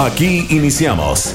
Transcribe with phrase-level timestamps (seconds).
[0.00, 1.34] Aquí iniciamos.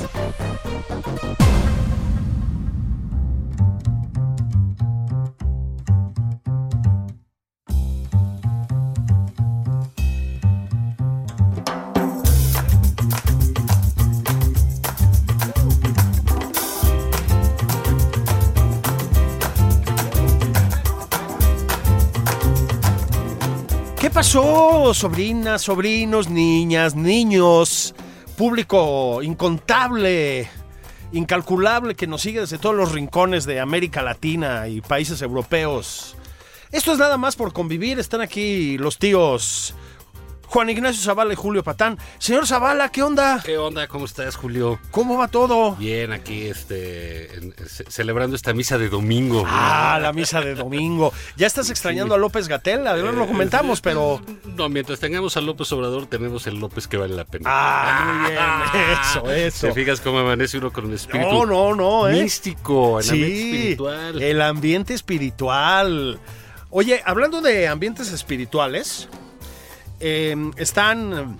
[23.99, 27.93] ¿Qué pasó, sobrinas, sobrinos, niñas, niños,
[28.33, 30.49] público incontable,
[31.11, 36.15] incalculable que nos sigue desde todos los rincones de América Latina y países europeos?
[36.71, 37.99] Esto es nada más por convivir.
[37.99, 39.75] Están aquí los tíos
[40.53, 41.97] Juan Ignacio Zavala y Julio Patán.
[42.19, 43.41] Señor Zavala, ¿qué onda?
[43.43, 43.87] ¿Qué onda?
[43.87, 44.79] ¿Cómo estás, Julio?
[44.91, 45.71] ¿Cómo va todo?
[45.77, 49.45] Bien, aquí este, en- ce- celebrando esta misa de domingo.
[49.47, 51.11] Ah, la misa de domingo.
[51.37, 54.21] Ya estás extrañando a López Gatel, a ver, lo comentamos, pero...
[54.55, 57.49] No, mientras tengamos a López Obrador, tenemos el López que vale la pena.
[57.51, 58.43] Ah, muy bien.
[59.01, 59.67] Eso, eso.
[59.69, 62.21] ¿Te fijas cómo amanece uno con un espíritu No, no, no, ¿eh?
[62.21, 64.21] místico, en ambiente espiritual?
[64.21, 66.19] el ambiente espiritual.
[66.69, 69.09] Oye, hablando de ambientes espirituales,
[69.99, 71.37] eh, están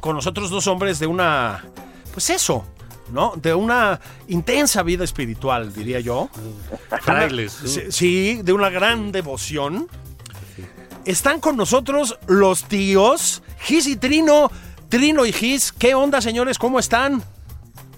[0.00, 1.64] con nosotros dos hombres de una,
[2.12, 2.64] pues eso,
[3.12, 3.34] ¿no?
[3.36, 6.28] De una intensa vida espiritual, diría yo.
[7.02, 7.52] Frailes.
[7.90, 9.88] Sí, de una gran devoción.
[11.04, 14.50] Están con nosotros los tíos Gis y Trino.
[14.88, 16.58] Trino y Gis, ¿qué onda, señores?
[16.58, 17.22] ¿Cómo están?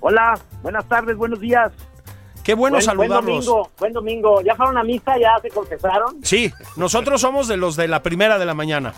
[0.00, 1.72] Hola, buenas tardes, buenos días.
[2.42, 4.40] Qué bueno buen, buen domingo, buen domingo.
[4.42, 5.16] ¿Ya fueron a misa?
[5.18, 6.24] ¿Ya se confesaron?
[6.24, 8.92] Sí, nosotros somos de los de la primera de la mañana.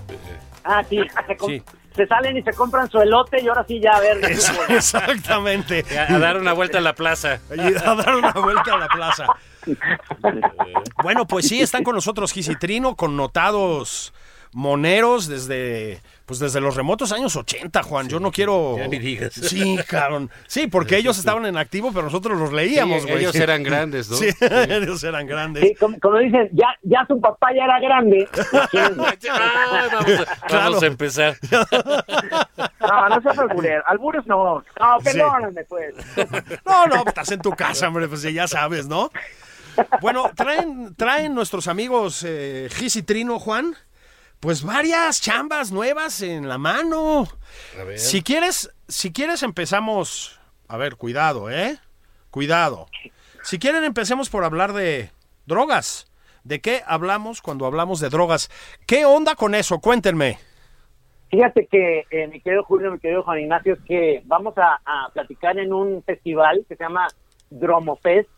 [0.64, 0.98] Ah, sí.
[1.26, 1.62] Se, com- Sí.
[1.94, 4.18] se salen y se compran su elote y ahora sí ya a ver.
[4.30, 5.84] Es- exactamente.
[5.96, 7.40] A, a dar una vuelta a la plaza.
[7.50, 9.26] A dar una vuelta a la plaza.
[11.02, 14.12] Bueno, pues sí, están con nosotros Gis y Trino, connotados
[14.52, 18.08] moneros desde pues desde los remotos años 80, Juan.
[18.08, 18.76] Yo no quiero.
[18.78, 19.34] ya ni digas.
[19.34, 20.30] Sí, cabrón.
[20.46, 23.20] Sí, porque ellos estaban en activo, pero nosotros los leíamos, Sí, güey.
[23.20, 24.16] ellos eran grandes, ¿no?
[24.16, 25.64] Sí, ellos eran grandes.
[25.64, 28.28] Sí, como, como dicen, ya, ya su papá ya era grande.
[28.76, 30.64] Ah, vamos, a, Claro.
[30.64, 31.36] vamos a empezar.
[32.80, 33.82] No, no seas albures.
[33.86, 34.62] Albures no.
[34.78, 35.94] No, perdóname, pues.
[36.66, 39.10] No, no, estás en tu casa, hombre, pues ya sabes, ¿no?
[40.00, 43.74] Bueno, traen, traen nuestros amigos eh, Gis y Trino, Juan,
[44.44, 47.26] pues varias chambas nuevas en la mano.
[47.80, 47.98] A ver.
[47.98, 50.38] Si quieres, si quieres empezamos,
[50.68, 51.78] a ver, cuidado, ¿eh?
[52.30, 52.86] Cuidado.
[53.42, 55.08] Si quieren empecemos por hablar de
[55.46, 56.12] drogas.
[56.42, 58.50] ¿De qué hablamos cuando hablamos de drogas?
[58.86, 59.78] ¿Qué onda con eso?
[59.78, 60.38] Cuéntenme.
[61.30, 65.08] Fíjate que, eh, mi querido Julio, mi querido Juan Ignacio, es que vamos a, a
[65.14, 67.08] platicar en un festival que se llama
[67.48, 68.28] Dromofest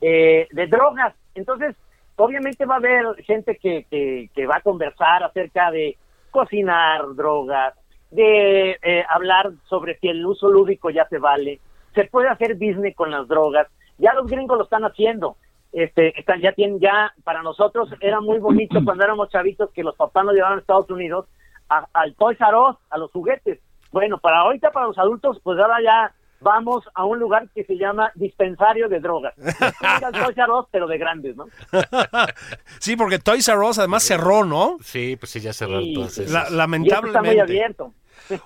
[0.00, 1.14] eh, de drogas.
[1.34, 1.76] Entonces,
[2.16, 5.96] obviamente va a haber gente que, que, que va a conversar acerca de
[6.30, 7.74] cocinar drogas,
[8.10, 11.60] de eh, hablar sobre si el uso lúdico ya se vale,
[11.94, 13.66] se puede hacer business con las drogas.
[13.98, 15.36] Ya los gringos lo están haciendo.
[15.72, 19.96] Este, están, ya tienen, ya para nosotros era muy bonito cuando éramos chavitos que los
[19.96, 21.26] papás nos llevaban a Estados Unidos
[21.68, 23.60] a- al Toys R Us, a los juguetes.
[23.90, 27.76] Bueno, para ahorita, para los adultos, pues ahora ya vamos a un lugar que se
[27.76, 29.34] llama dispensario de drogas.
[30.12, 31.46] Toys R Us, pero de grandes, ¿no?
[32.80, 34.76] sí, porque Toys R Us además cerró, ¿no?
[34.82, 36.22] Sí, pues sí, ya cerraron Sí, todas sí.
[36.22, 36.32] esas.
[36.32, 37.40] La- Y esto está muy lamentablemente.
[37.40, 37.92] abierto.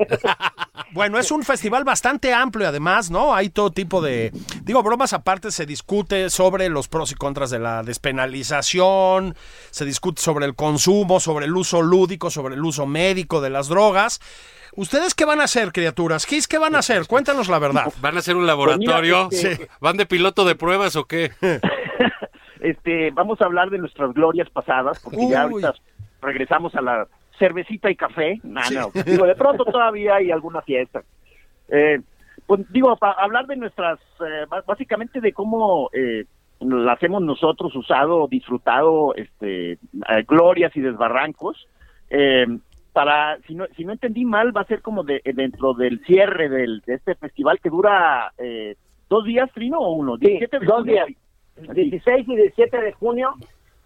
[0.92, 3.34] Bueno, es un festival bastante amplio además, ¿no?
[3.34, 4.32] Hay todo tipo de...
[4.62, 9.34] Digo, bromas aparte, se discute sobre los pros y contras de la despenalización,
[9.70, 13.68] se discute sobre el consumo, sobre el uso lúdico, sobre el uso médico de las
[13.68, 14.20] drogas.
[14.76, 16.26] ¿Ustedes qué van a hacer, criaturas?
[16.26, 17.06] Gis, ¿qué van a hacer?
[17.06, 17.86] Cuéntanos la verdad.
[18.00, 19.28] ¿Van a hacer un laboratorio?
[19.30, 21.30] Pues mira, este- ¿Van de piloto de pruebas o qué?
[22.60, 25.74] este, vamos a hablar de nuestras glorias pasadas, porque ya ahorita
[26.20, 27.06] regresamos a la
[27.38, 28.38] cervecita y café.
[28.42, 31.02] No, no, digo, de pronto todavía hay alguna fiesta.
[31.68, 32.00] Eh,
[32.46, 36.24] pues digo, para hablar de nuestras, eh, básicamente de cómo eh,
[36.60, 39.78] la hacemos nosotros, usado, disfrutado, este, eh,
[40.26, 41.66] glorias y desbarrancos.
[42.96, 46.00] Eh, para, si no, si no entendí mal, va a ser como de, dentro del
[46.04, 48.76] cierre del, de este festival que dura eh,
[49.08, 51.06] dos días, Trino, o uno, Sí, 17 de dos junio.
[51.06, 51.74] días.
[51.74, 53.34] 16 y 17 de junio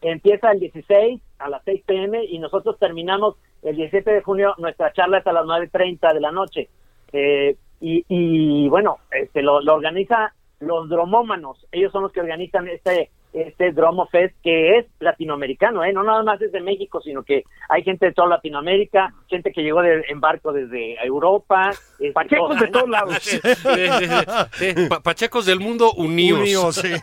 [0.03, 4.93] empieza el 16 a las 6 pm y nosotros terminamos el 17 de junio nuestra
[4.93, 6.69] charla es a las 9.30 de la noche.
[7.13, 11.67] Eh, y, y bueno, este lo, lo organiza los dromómanos.
[11.73, 15.93] Ellos son los que organizan este este Dromo Fest que es latinoamericano, ¿eh?
[15.93, 19.63] no nada más es de México, sino que hay gente de toda Latinoamérica, gente que
[19.63, 23.17] llegó de, en barco desde Europa, este, Pachecos de todos lados.
[23.21, 24.89] Sí, sí, sí, sí.
[24.89, 26.41] Pa- Pachecos del mundo unidos.
[26.41, 26.95] Unidos, sí.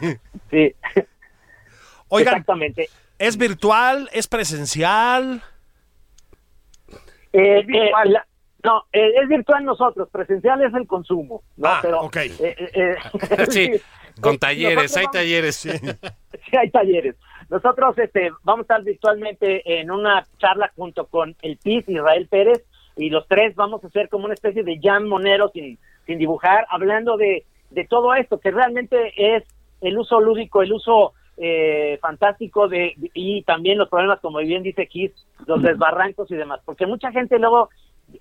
[0.51, 0.75] Sí,
[2.09, 2.89] Oigan, exactamente.
[3.19, 4.09] ¿es virtual?
[4.13, 5.41] ¿Es presencial?
[7.33, 8.07] Eh, Es virtual.
[8.07, 8.27] eh, la-
[8.63, 11.68] no, eh, es virtual nosotros, presencial es el consumo, ¿no?
[11.69, 12.15] Ah, Pero, ok.
[12.18, 12.95] eh, eh, eh,
[13.50, 13.71] Sí,
[14.21, 15.67] con Eh, talleres, hay talleres.
[16.49, 17.15] Sí, hay talleres.
[17.49, 22.63] Nosotros este, vamos a estar virtualmente en una charla junto con el PIS, Israel Pérez,
[22.95, 26.65] y los tres vamos a hacer como una especie de jam monero sin, sin dibujar,
[26.69, 29.43] hablando de, de todo esto, que realmente es
[29.81, 34.87] el uso lúdico, el uso eh, fantástico de y también los problemas, como bien dice
[34.87, 35.11] Kiss,
[35.45, 36.61] los desbarrancos y demás.
[36.65, 37.69] Porque mucha gente luego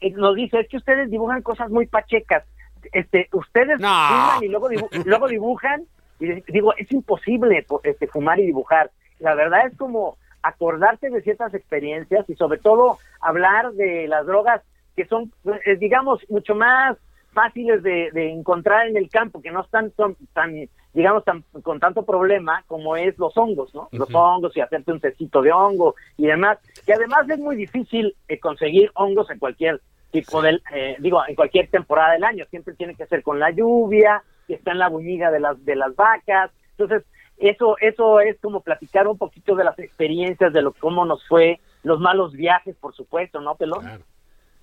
[0.01, 2.45] eh, nos dice, es que ustedes dibujan cosas muy pachecas.
[2.93, 3.89] Este, ustedes No.
[4.09, 5.85] fuman y luego, dibu- luego dibujan
[6.21, 8.91] y digo, es imposible po- este, fumar y dibujar.
[9.19, 14.63] La verdad es como acordarse de ciertas experiencias y sobre todo hablar de las drogas
[14.95, 15.33] que son,
[15.65, 16.97] eh, digamos, mucho más
[17.33, 20.55] fáciles de, de encontrar en el campo, que no están son tan,
[20.95, 23.89] digamos, tan, con tanto problema como es los hongos, ¿no?
[23.93, 28.17] Los hongos y hacerte un tecito de hongo y demás, que además es muy difícil
[28.29, 29.83] eh, conseguir hongos en cualquier
[30.25, 33.51] tipo del, eh, digo, en cualquier temporada del año, siempre tiene que ser con la
[33.51, 37.05] lluvia, que está en la buñiga de las, de las vacas, entonces
[37.39, 41.61] eso, eso es como platicar un poquito de las experiencias, de lo cómo nos fue,
[41.83, 43.81] los malos viajes, por supuesto, ¿no, Pelón?
[43.81, 44.05] Claro.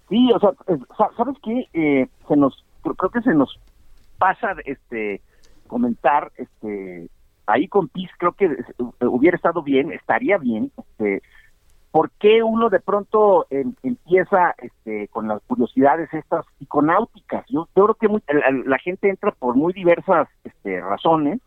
[0.10, 1.68] Sí, o sea, eh, sa- ¿sabes qué?
[1.74, 3.60] Eh, se nos, creo creo que se nos
[4.18, 5.22] pasa este
[5.68, 7.08] comentar, este,
[7.48, 11.22] ahí con PIS creo que eh, hubiera estado bien, estaría bien, este,
[11.94, 17.46] ¿por qué uno de pronto em- empieza este, con las curiosidades estas psiconáuticas?
[17.50, 18.24] Yo, creo que muy-
[18.66, 21.40] la, gente entra por muy diversas este, razones,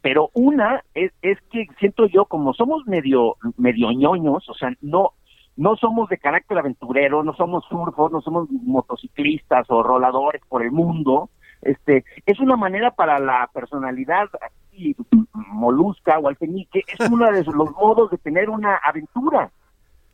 [0.00, 1.12] pero una es,
[1.50, 5.10] que siento yo, como somos medio, medio ñoños, o sea, no,
[5.56, 10.72] no somos de carácter aventurero, no somos surfos, no somos motociclistas o roladores por el
[10.72, 11.28] mundo,
[11.60, 14.96] este, es una manera para la personalidad así,
[15.34, 19.50] molusca o alfeñique, es uno de los modos de tener una aventura.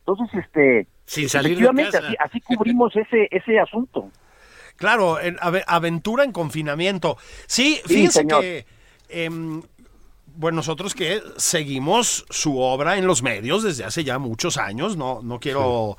[0.06, 2.06] Entonces, este, Sin salir de efectivamente, casa.
[2.08, 4.10] así, así cubrimos ese, ese asunto.
[4.76, 7.16] Claro, en- ave- aventura en confinamiento.
[7.46, 8.66] Sí, fíjense que,
[9.10, 9.62] em,
[10.34, 15.20] bueno, nosotros que seguimos su obra en los medios desde hace ya muchos años, no,
[15.22, 15.96] no quiero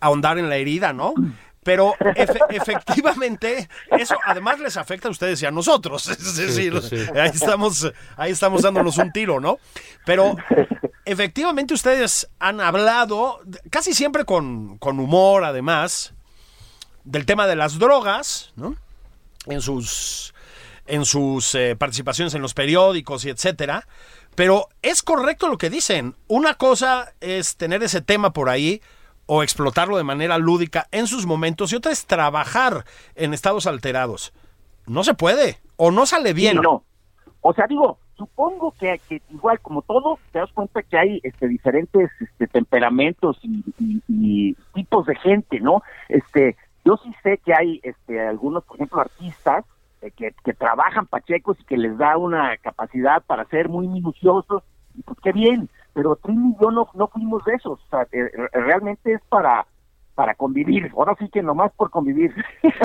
[0.00, 1.12] ahondar en la herida, ¿no?
[1.64, 3.68] Pero efe- efectivamente,
[3.98, 6.08] eso además les afecta a ustedes y a nosotros.
[6.08, 6.96] Es decir, pues sí.
[7.14, 9.58] ahí estamos, ahí estamos dándonos un tiro, ¿no?
[10.04, 10.36] Pero
[11.04, 16.14] efectivamente ustedes han hablado, casi siempre con, con humor, además,
[17.04, 18.76] del tema de las drogas, ¿no?
[19.46, 20.34] En sus,
[20.86, 23.86] en sus eh, participaciones en los periódicos y etcétera.
[24.34, 26.16] Pero es correcto lo que dicen.
[26.26, 28.80] Una cosa es tener ese tema por ahí
[29.26, 32.84] o explotarlo de manera lúdica en sus momentos y otra es trabajar
[33.14, 34.32] en estados alterados.
[34.86, 36.56] No se puede o no sale bien.
[36.56, 36.84] Sí, no.
[37.40, 41.48] O sea, digo, supongo que, que igual como todo, te das cuenta que hay este,
[41.48, 45.82] diferentes este, temperamentos y, y- y tipos de gente, ¿no?
[46.08, 49.64] Este, yo sí sé que hay este, algunos, por ejemplo, artistas
[50.02, 54.62] eh, que, que trabajan pachecos y que les da una capacidad para ser muy minuciosos,
[54.96, 58.02] y pues qué bien, pero Trini y yo no, no fuimos de esos, o sea,
[58.12, 59.66] eh, re- realmente es para
[60.14, 62.34] para convivir, ahora sí que nomás por convivir.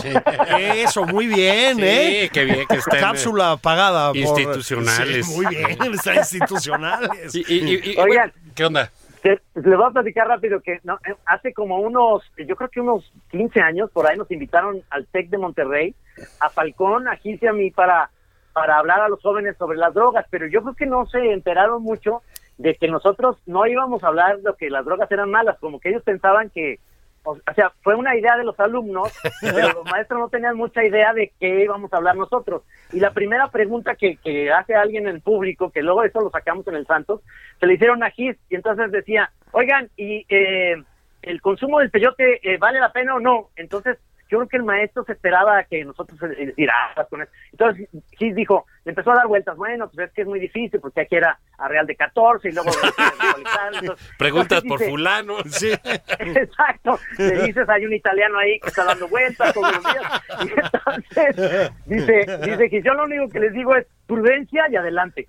[0.57, 2.29] Eso, muy bien, Sí, ¿eh?
[2.31, 2.99] qué bien que estén.
[3.01, 4.09] Cápsula pagada.
[4.09, 5.25] por- Institucionales.
[5.25, 7.35] Sí, muy bien, están institucionales.
[7.35, 8.31] Y- y- y- y- Oigan.
[8.55, 8.89] ¿Qué onda?
[9.21, 12.79] Te- Les voy a platicar rápido que no, eh, hace como unos, yo creo que
[12.81, 15.95] unos 15 años, por ahí nos invitaron al TEC de Monterrey,
[16.39, 18.09] a Falcón, a Gis y a mí para,
[18.53, 21.83] para hablar a los jóvenes sobre las drogas, pero yo creo que no se enteraron
[21.83, 22.21] mucho
[22.57, 25.89] de que nosotros no íbamos a hablar de que las drogas eran malas, como que
[25.89, 26.79] ellos pensaban que,
[27.23, 31.13] o sea, fue una idea de los alumnos, pero los maestros no tenían mucha idea
[31.13, 32.63] de qué íbamos a hablar nosotros.
[32.91, 36.67] Y la primera pregunta que, que hace alguien en público, que luego eso lo sacamos
[36.67, 37.21] en el Santos,
[37.59, 40.75] se le hicieron a Gis y entonces decía, oigan, ¿y eh,
[41.21, 43.49] el consumo del peyote eh, vale la pena o no?
[43.55, 43.97] Entonces
[44.29, 47.31] yo creo que el maestro se esperaba que nosotros eh, decir, ah, con eso.
[47.51, 49.57] Entonces Gis dijo, le empezó a dar vueltas.
[49.57, 52.53] Bueno, pues es que es muy difícil porque aquí era a Real de 14 y
[52.53, 52.69] luego...
[53.37, 55.35] entonces, Preguntas entonces por dice- fulano.
[55.47, 55.71] Sí.
[56.19, 56.97] Exacto.
[57.17, 60.21] Le dices, hay un italiano ahí que está dando vueltas todos los días.
[60.45, 65.27] Y entonces dice, dice que yo lo único que les digo es prudencia y adelante.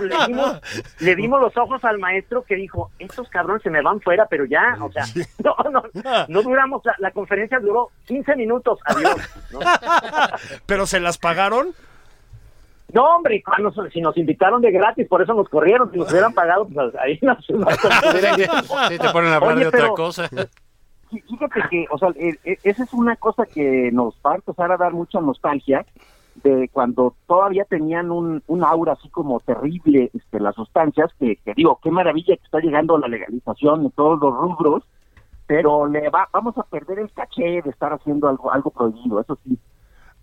[0.00, 0.60] Le dimos,
[1.00, 4.46] le dimos los ojos al maestro que dijo, estos cabrones se me van fuera, pero
[4.46, 5.04] ya, o sea,
[5.44, 5.82] no, no,
[6.26, 9.16] no duramos, la, la conferencia duró 15 minutos, adiós.
[9.52, 9.60] ¿no?
[10.64, 11.74] ¿Pero se las pagaron?
[12.92, 15.90] No, hombre, cuando, si nos invitaron de gratis, por eso nos corrieron.
[15.92, 19.80] Si nos hubieran pagado, pues ahí nos, Sí, te ponen a hablar Oye, de otra
[19.80, 20.28] pero- cosa.
[20.28, 24.36] Fí- Fíjate que, o sea, eh, eh, esa es una cosa que nos va a
[24.36, 25.86] empezar a dar mucha nostalgia
[26.44, 31.54] de cuando todavía tenían un, un aura así como terrible este, las sustancias, que, que
[31.54, 34.84] digo, qué maravilla que está llegando la legalización en todos los rubros,
[35.46, 39.38] pero le va, vamos a perder el caché de estar haciendo algo, algo prohibido, eso
[39.44, 39.58] sí.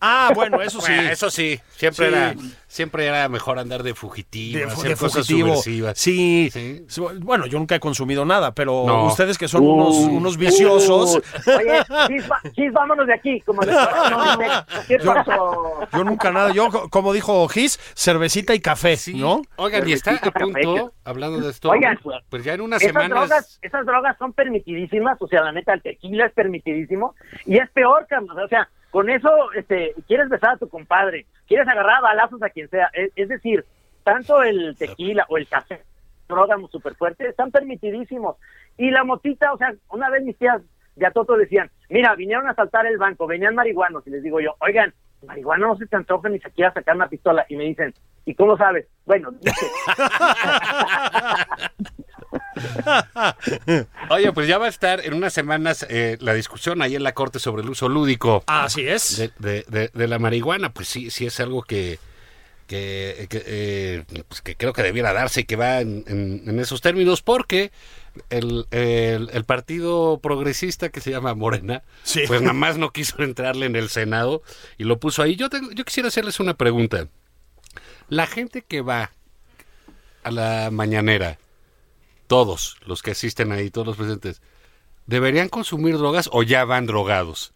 [0.07, 0.91] Ah, bueno, eso sí.
[0.93, 2.13] Bueno, eso sí, siempre Sí.
[2.13, 2.35] era
[2.67, 5.47] siempre era mejor andar de fugitivo, de, hacer de cosas fugitivo.
[5.55, 5.97] subversivas.
[5.97, 6.49] Sí.
[6.51, 6.85] Sí.
[7.21, 9.05] Bueno, yo nunca he consumido nada, pero No.
[9.05, 9.73] ustedes que son Uh.
[9.75, 11.15] unos, unos viciosos.
[11.15, 13.39] Uh, oye, chis, va- chis, vámonos de aquí.
[13.41, 15.87] Como de- no, no, ¿Qué Yo- pasó?
[15.93, 16.51] Yo nunca nada.
[16.51, 19.13] Yo, co- como dijo Gis, cervecita y café, Sí.
[19.13, 19.41] ¿no?
[19.55, 20.85] Oigan, y está a punto, café.
[21.05, 21.97] hablando de esto, Oigan,
[22.29, 23.29] pues ya en unas Esas semanas...
[23.29, 27.69] drogas, esas drogas son permitidísimas, o sea, la neta, el tequila es permitidísimo, y es
[27.71, 32.01] peor, Carlos, o sea, con eso, este, quieres besar a tu compadre, quieres agarrar a
[32.01, 33.65] balazos a quien sea, es, decir,
[34.03, 35.81] tanto el tequila o el café,
[36.27, 38.37] drogas súper fuertes, están permitidísimos,
[38.77, 40.61] y la motita, o sea, una vez mis tías
[40.95, 44.55] de Atoto decían, mira, vinieron a asaltar el banco, venían marihuanos, y les digo yo,
[44.59, 44.93] oigan,
[45.25, 47.93] marihuana no se te antoja ni siquiera sacar una pistola, y me dicen,
[48.25, 48.87] ¿y cómo sabes?
[49.05, 49.67] Bueno, dice,
[54.09, 57.13] Oye, pues ya va a estar en unas semanas eh, la discusión ahí en la
[57.13, 59.17] Corte sobre el uso lúdico Así es.
[59.17, 60.71] de, de- de- de la marihuana.
[60.73, 61.99] Pues sí, sí es algo que,
[62.67, 66.59] que, que, eh, pues que creo que debiera darse y que va en, en- en
[66.59, 67.71] esos términos porque
[68.29, 72.21] el, el- el partido progresista que se llama Morena, Sí.
[72.27, 74.41] pues nada más no quiso entrarle en el Senado
[74.77, 75.35] y lo puso ahí.
[75.35, 77.07] Yo, tengo- yo quisiera hacerles una pregunta.
[78.07, 79.11] La gente que va
[80.23, 81.37] a la mañanera,
[82.27, 84.41] todos los que asisten ahí, todos los presentes,
[85.05, 87.53] ¿deberían consumir drogas o ya van drogados?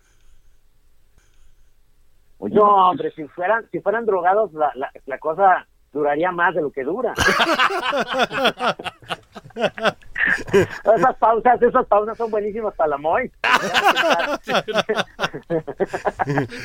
[2.39, 6.61] Oye, No, hombre, si fueran, si fueran drogados, la, la, la cosa duraría más de
[6.61, 7.13] lo que dura.
[10.97, 13.31] esas pausas, esas pausas son buenísimas para la Moy.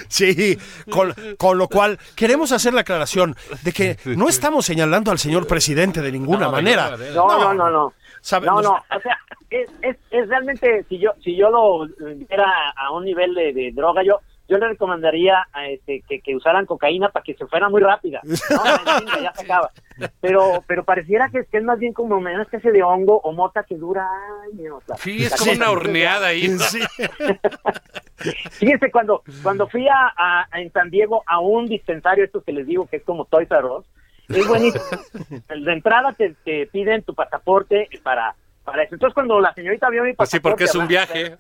[0.08, 0.58] Sí,
[0.90, 5.46] con, con lo cual queremos hacer la aclaración de que no estamos señalando al señor
[5.46, 6.96] presidente de ninguna No, manera.
[7.14, 7.92] No, no, no, no.
[8.20, 9.18] Sabe- No, no, o sea,
[9.50, 13.70] es, es, es realmente, si yo si yo lo viera a un nivel de, de
[13.72, 17.68] droga, yo yo le recomendaría a este, que, que usaran cocaína para que se fuera
[17.68, 18.20] muy rápida.
[18.24, 19.70] No, en fin, ya se acaba.
[20.20, 23.32] Pero, pero pareciera que, es- que es más bien como una especie de hongo o
[23.32, 24.06] mota que dura
[24.52, 24.82] años.
[24.86, 26.48] La- Sí, es como una horneada ahí.
[26.58, 26.80] Sí.
[28.58, 32.52] Fíjense, cuando, cuando fui a, a- a- en San Diego a un dispensario, estos que
[32.52, 33.84] les digo que es como Toys R Us,
[34.28, 34.84] es buenísimo.
[35.48, 38.34] De entrada te, te piden tu pasaporte para,
[38.64, 38.94] para eso.
[38.94, 40.50] Entonces, cuando la señorita vio mi Pues sí, pasaporte...
[40.50, 41.36] porque es un viaje.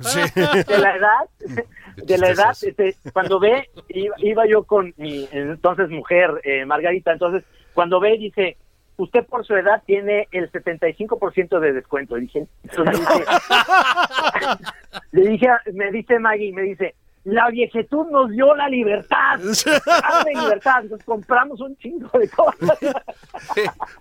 [0.66, 1.28] De la edad,
[1.96, 7.12] de la edad, este, cuando ve, iba, iba yo con mi entonces mujer, eh, Margarita,
[7.12, 8.56] entonces, cuando ve, dice,
[8.96, 12.16] usted por su edad tiene el 75% de descuento.
[12.18, 13.24] Y dije, le dije,
[15.12, 19.38] le dije, a- me dice Maggie, me dice, la viejetud nos dio la libertad,
[19.86, 22.78] la libertad, entonces compramos un chingo de cosas,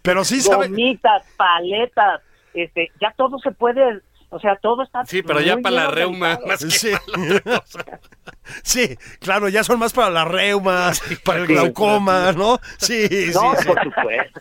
[0.01, 0.67] Pero sí sabe.
[0.67, 2.21] gomitas, paletas,
[2.53, 6.37] este, ya todo se puede, o sea, todo está Sí, pero ya para la reuma,
[6.37, 6.47] organizado.
[6.47, 6.91] más que Sí.
[6.91, 7.85] para la otra cosa.
[8.63, 10.91] Sí, claro, ya son más para la reuma,
[11.23, 11.53] para el sí.
[11.53, 12.59] glaucoma, ¿no?
[12.77, 13.67] Sí, sí, No, sí.
[13.67, 14.39] por supuesto.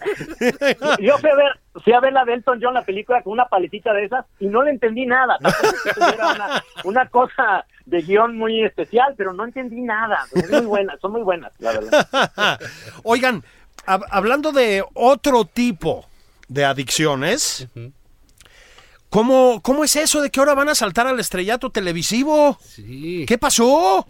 [1.00, 3.92] Yo fui a ver, fui a ver la Delton John, la película, con una paletita
[3.92, 5.38] de esas y no le entendí nada.
[5.40, 10.18] Tampoco es que tuviera una, una cosa de guion muy especial, pero no entendí nada.
[10.34, 12.60] Es muy buenas, son muy buenas, la verdad.
[13.04, 13.42] Oigan,
[13.86, 16.06] hab- hablando de otro tipo
[16.48, 17.68] de adicciones,
[19.12, 22.56] ¿cómo, ¿cómo es eso de que ahora van a saltar al estrellato televisivo?
[22.60, 23.24] Sí.
[23.28, 24.06] ¿Qué pasó?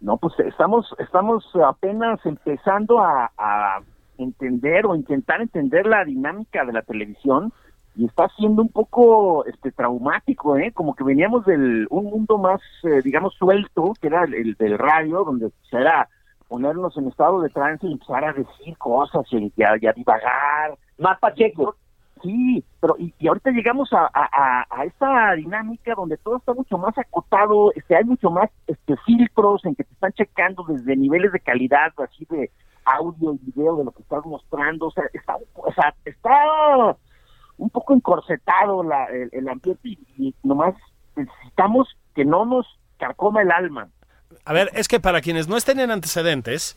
[0.00, 3.80] No, pues estamos, estamos apenas empezando a, a
[4.16, 7.52] entender o intentar entender la dinámica de la televisión
[7.96, 10.70] y está siendo un poco este traumático, ¿eh?
[10.72, 14.78] Como que veníamos del un mundo más, eh, digamos, suelto, que era el, el del
[14.78, 16.08] radio, donde pues, era
[16.46, 19.92] ponernos en estado de trance y empezar a decir cosas y, y a, y a
[19.92, 20.78] divagar.
[20.98, 21.74] Más Pacheco.
[22.22, 26.78] Sí, pero y, y ahorita llegamos a, a, a- esta dinámica donde todo está mucho
[26.78, 31.32] más acotado, este, hay mucho más este, filtros en que te están checando desde niveles
[31.32, 32.50] de calidad, así de
[32.84, 36.96] audio y video de lo que estás mostrando, o sea, está, o sea, está
[37.58, 40.74] un poco encorsetado la, el, el ambiente y, y nomás
[41.16, 42.66] necesitamos que no nos
[42.98, 43.88] carcoma el alma.
[44.44, 46.76] A ver, es que para quienes no estén en antecedentes,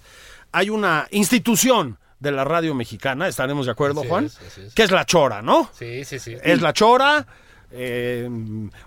[0.51, 4.73] hay una institución de la radio mexicana, estaremos de acuerdo, Así Juan, es, así es.
[4.73, 5.69] que es la Chora, ¿no?
[5.73, 6.37] Sí, sí, sí.
[6.41, 7.25] Es la Chora.
[7.71, 8.29] eh,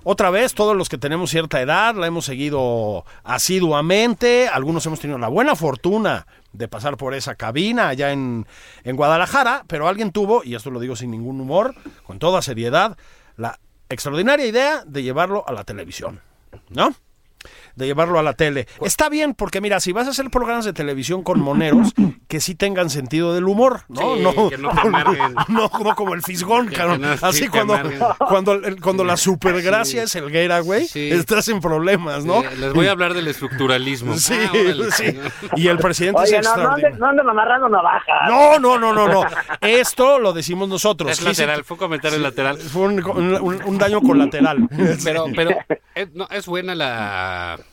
[0.05, 4.49] otra vez, todos los que tenemos cierta edad la hemos seguido asiduamente.
[4.49, 8.47] Algunos hemos tenido la buena fortuna de pasar por esa cabina allá en,
[8.85, 11.75] en Guadalajara, pero alguien tuvo, y esto lo digo sin ningún humor,
[12.07, 12.97] con toda seriedad,
[13.37, 16.21] la extraordinaria idea de llevarlo a la televisión,
[16.69, 16.95] ¿no?
[17.77, 18.67] De llevarlo a la tele.
[18.83, 21.93] Está bien, porque mira, si vas a hacer programas de televisión con moneros,
[22.29, 24.15] que sí tengan sentido del humor, ¿no?
[24.17, 24.91] Sí, no, que no te
[25.53, 27.01] no, no como el fisgón, Que- cabrón.
[27.01, 27.79] que no, sí, Así cuando,
[28.29, 31.11] cuando, el- cuando la supergracia es Helguera, güey, Sí.
[31.11, 32.43] estás en problemas, ¿no?
[32.43, 34.17] Eh, les voy a hablar del estructuralismo.
[34.19, 34.91] Sí, Ah, órale.
[34.93, 35.19] sí.
[35.57, 36.99] Y el presidente Oye, es no, no, anden, extraordinario.
[36.99, 38.29] no anden amarrando navajas.
[38.29, 39.23] No, no, no, no, no.
[39.61, 41.11] Esto lo decimos nosotros.
[41.11, 42.59] Es Sí, lateral, sí, fue un comentario lateral.
[42.59, 44.69] Fue un, un- un daño colateral.
[45.03, 45.51] Pero, pero
[45.95, 47.64] es, no, es buena la, eh,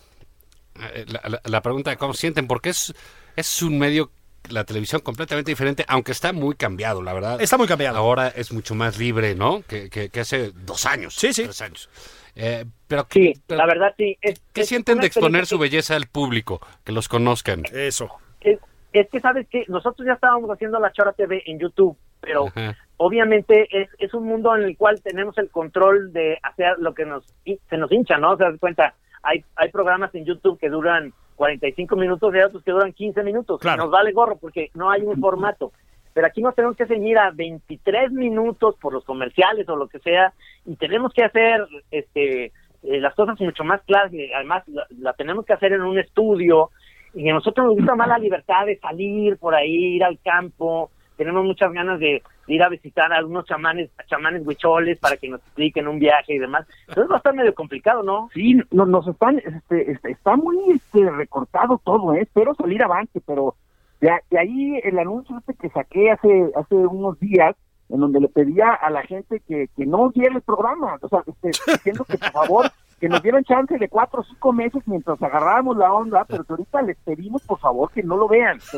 [1.07, 2.93] la, la- la pregunta de cómo sienten, porque es,
[3.35, 4.11] es un medio,
[4.49, 7.41] la televisión completamente diferente, aunque está muy cambiado, la verdad.
[7.41, 7.97] Está muy cambiado.
[7.97, 9.61] Ahora es mucho más libre, ¿no?
[9.67, 11.13] Que, que- que hace dos años.
[11.15, 11.43] Sí, sí.
[11.43, 11.89] Tres años.
[12.35, 14.17] Eh, pero, Sí, pero la verdad sí.
[14.21, 16.61] Es, ¿Qué es sienten de exponer su belleza al público?
[16.83, 17.63] Que los conozcan.
[17.73, 18.09] Eso.
[18.39, 18.57] es,
[18.93, 22.77] es que sabes que nosotros ya estábamos haciendo la Chora TV en YouTube, pero Ajá.
[22.97, 27.05] obviamente es, es un mundo en el cual tenemos el control de hacer lo que
[27.05, 27.23] nos
[27.69, 28.31] se nos hincha, ¿no?
[28.33, 32.43] O sea, das cuenta, hay hay programas en YouTube que duran 45 minutos y hay
[32.43, 33.59] otros que duran 15 minutos.
[33.59, 33.83] Claro.
[33.83, 35.71] Nos vale gorro porque no hay un formato.
[36.13, 39.99] Pero aquí nos tenemos que ceñir a 23 minutos por los comerciales o lo que
[39.99, 40.33] sea
[40.65, 42.51] y tenemos que hacer este
[42.83, 45.99] eh, las cosas mucho más claras y además la, la tenemos que hacer en un
[45.99, 46.69] estudio
[47.13, 50.91] y a nosotros nos gusta más la libertad de salir por ahí, ir al campo,
[51.17, 55.29] tenemos muchas ganas de, de ir a visitar a algunos chamanes, chamanes huicholes para que
[55.29, 56.67] nos expliquen un viaje y demás.
[56.87, 58.29] Entonces va a estar medio complicado, ¿no?
[58.33, 62.21] Sí, no- nos están, este, este, está muy este, recortado todo, ¿eh?
[62.21, 63.55] espero salir avante, pero
[63.99, 67.55] de, a- de ahí el anuncio este que saqué hace, hace unos días,
[67.89, 71.23] en donde le pedía a la gente que, que no viera el programa, o sea,
[71.27, 72.65] este, diciendo que por favor,
[73.01, 76.53] que nos dieran chance de cuatro o cinco meses mientras agarrábamos la onda, pero que
[76.53, 78.57] ahorita les pedimos por favor que no lo vean.
[78.57, 78.77] Eso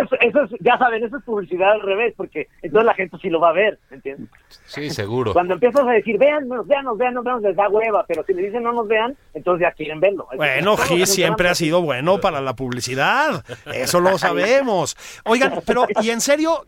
[0.00, 3.30] es Eso es, ya saben, eso es publicidad al revés, porque entonces la gente sí
[3.30, 4.28] lo va a ver, ¿entiendes?
[4.66, 5.32] Sí, seguro.
[5.32, 8.64] Cuando empiezas a decir, vean, vean, vean, vean, les da hueva, pero si le dicen
[8.64, 10.26] no nos vean, entonces ya quieren verlo.
[10.36, 13.44] Bueno, Gis siempre ha sido bueno para la publicidad.
[13.72, 14.96] Eso lo sabemos.
[15.24, 16.64] Oigan, pero, y en serio,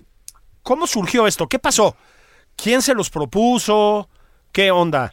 [0.63, 1.49] ¿cómo surgió esto?
[1.49, 1.97] ¿Qué pasó?
[2.63, 4.09] ¿Quién se los propuso?
[4.53, 5.11] ¿Qué onda?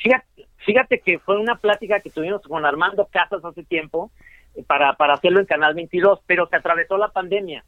[0.58, 4.12] Fíjate, que fue una plática que tuvimos con Armando Casas hace tiempo
[4.54, 7.66] eh, para, para hacerlo en Canal 22, pero se atravesó la pandemia.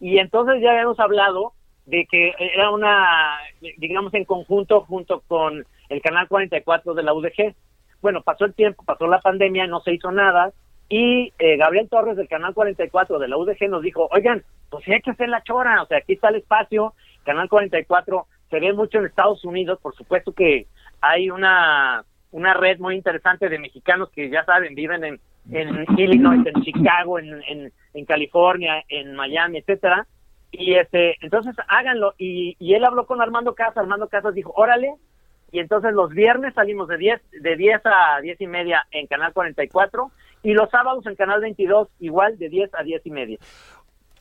[0.00, 1.52] Y entonces ya habíamos hablado
[1.84, 3.36] de que era una,
[3.76, 7.54] digamos, en conjunto junto con el Canal 44 de la UDG.
[8.00, 10.52] Bueno, pasó el tiempo, pasó la pandemia, no se hizo nada,
[10.88, 14.92] y eh, Gabriel Torres del Canal 44 de la UDG nos dijo, oigan, pues sí
[14.92, 18.72] hay que hacer la chora, o sea, aquí está el espacio, Canal 44 se ve
[18.72, 20.66] mucho en Estados Unidos, por supuesto que
[21.00, 26.44] hay una, una red muy interesante de mexicanos que ya saben, viven en, en Illinois,
[26.46, 27.42] en Chicago, en,
[27.94, 30.06] en, California, en Miami, etcétera,
[30.50, 34.94] y este, entonces háganlo, y, y él habló con Armando Casas, Armando Casas dijo, órale,
[35.50, 39.32] y entonces los viernes salimos de 10, de 10 a 10 y media en Canal
[39.32, 40.10] 44,
[40.42, 43.38] y los sábados en Canal 22 igual de 10 a 10 y media.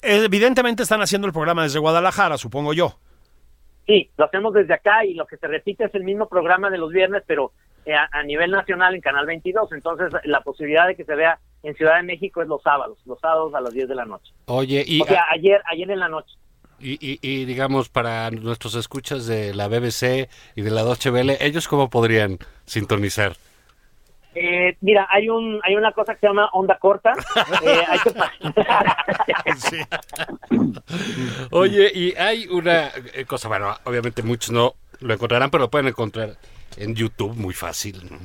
[0.02, 2.98] Evidentemente están haciendo el programa desde Guadalajara, supongo yo.
[3.88, 6.78] Sí, lo hacemos desde acá y lo que se repite es el mismo programa de
[6.78, 7.54] los viernes, pero
[7.86, 9.72] eh, a, a nivel nacional en Canal 22.
[9.72, 13.20] Entonces, la posibilidad de que se vea en Ciudad de México es los sábados, los
[13.20, 14.32] sábados a las 10 de la noche.
[14.46, 16.36] Oye, y, O sea, ayer, ayer en la noche.
[16.80, 21.38] y, y- y, digamos, para nuestros escuchas de la BBC y de la Deutsche Welle,
[21.40, 23.34] ¿ellos cómo podrían sintonizar?
[24.40, 27.14] Eh, mira, hay un hay una cosa que se llama onda corta.
[27.64, 28.12] Eh, hay que
[31.52, 35.88] Oye, y hay una eh, cosa, bueno, obviamente muchos no lo encontrarán, pero lo pueden
[35.88, 36.38] encontrar
[36.78, 38.08] en YouTube muy fácil.
[38.10, 38.18] ¿no?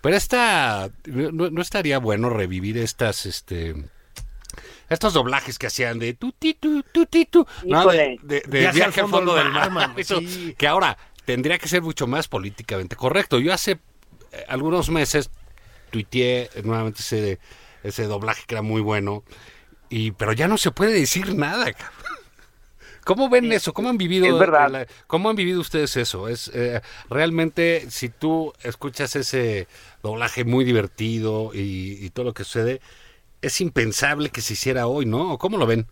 [0.00, 3.74] Pero esta, no, no estaría bueno revivir estas, este,
[4.88, 7.86] estos doblajes que hacían de tu ti tu tu ti tu, ¿no?
[7.88, 10.54] de, de- de Viaje viaje, al fondo fondo del mar, mar, mano, Eso, sí.
[10.58, 13.38] que ahora tendría que ser mucho más políticamente correcto.
[13.38, 13.72] Yo hace
[14.32, 15.30] eh, algunos meses
[15.92, 17.38] tuiteé nuevamente ese,
[17.84, 19.22] ese doblaje que era muy bueno,
[19.90, 22.02] y pero ya no se puede decir nada, cabrón.
[23.04, 23.72] ¿Cómo ven eso?
[23.72, 24.26] ¿Cómo han vivido?
[24.26, 24.70] Es verdad.
[24.70, 26.28] la- ¿Cómo han vivido ustedes eso?
[26.28, 29.66] Es eh, realmente si tú escuchas ese
[30.04, 32.80] doblaje muy divertido y, y todo lo que sucede,
[33.40, 35.32] es impensable que se hiciera hoy, ¿no?
[35.32, 35.88] ¿O ¿Cómo lo ven?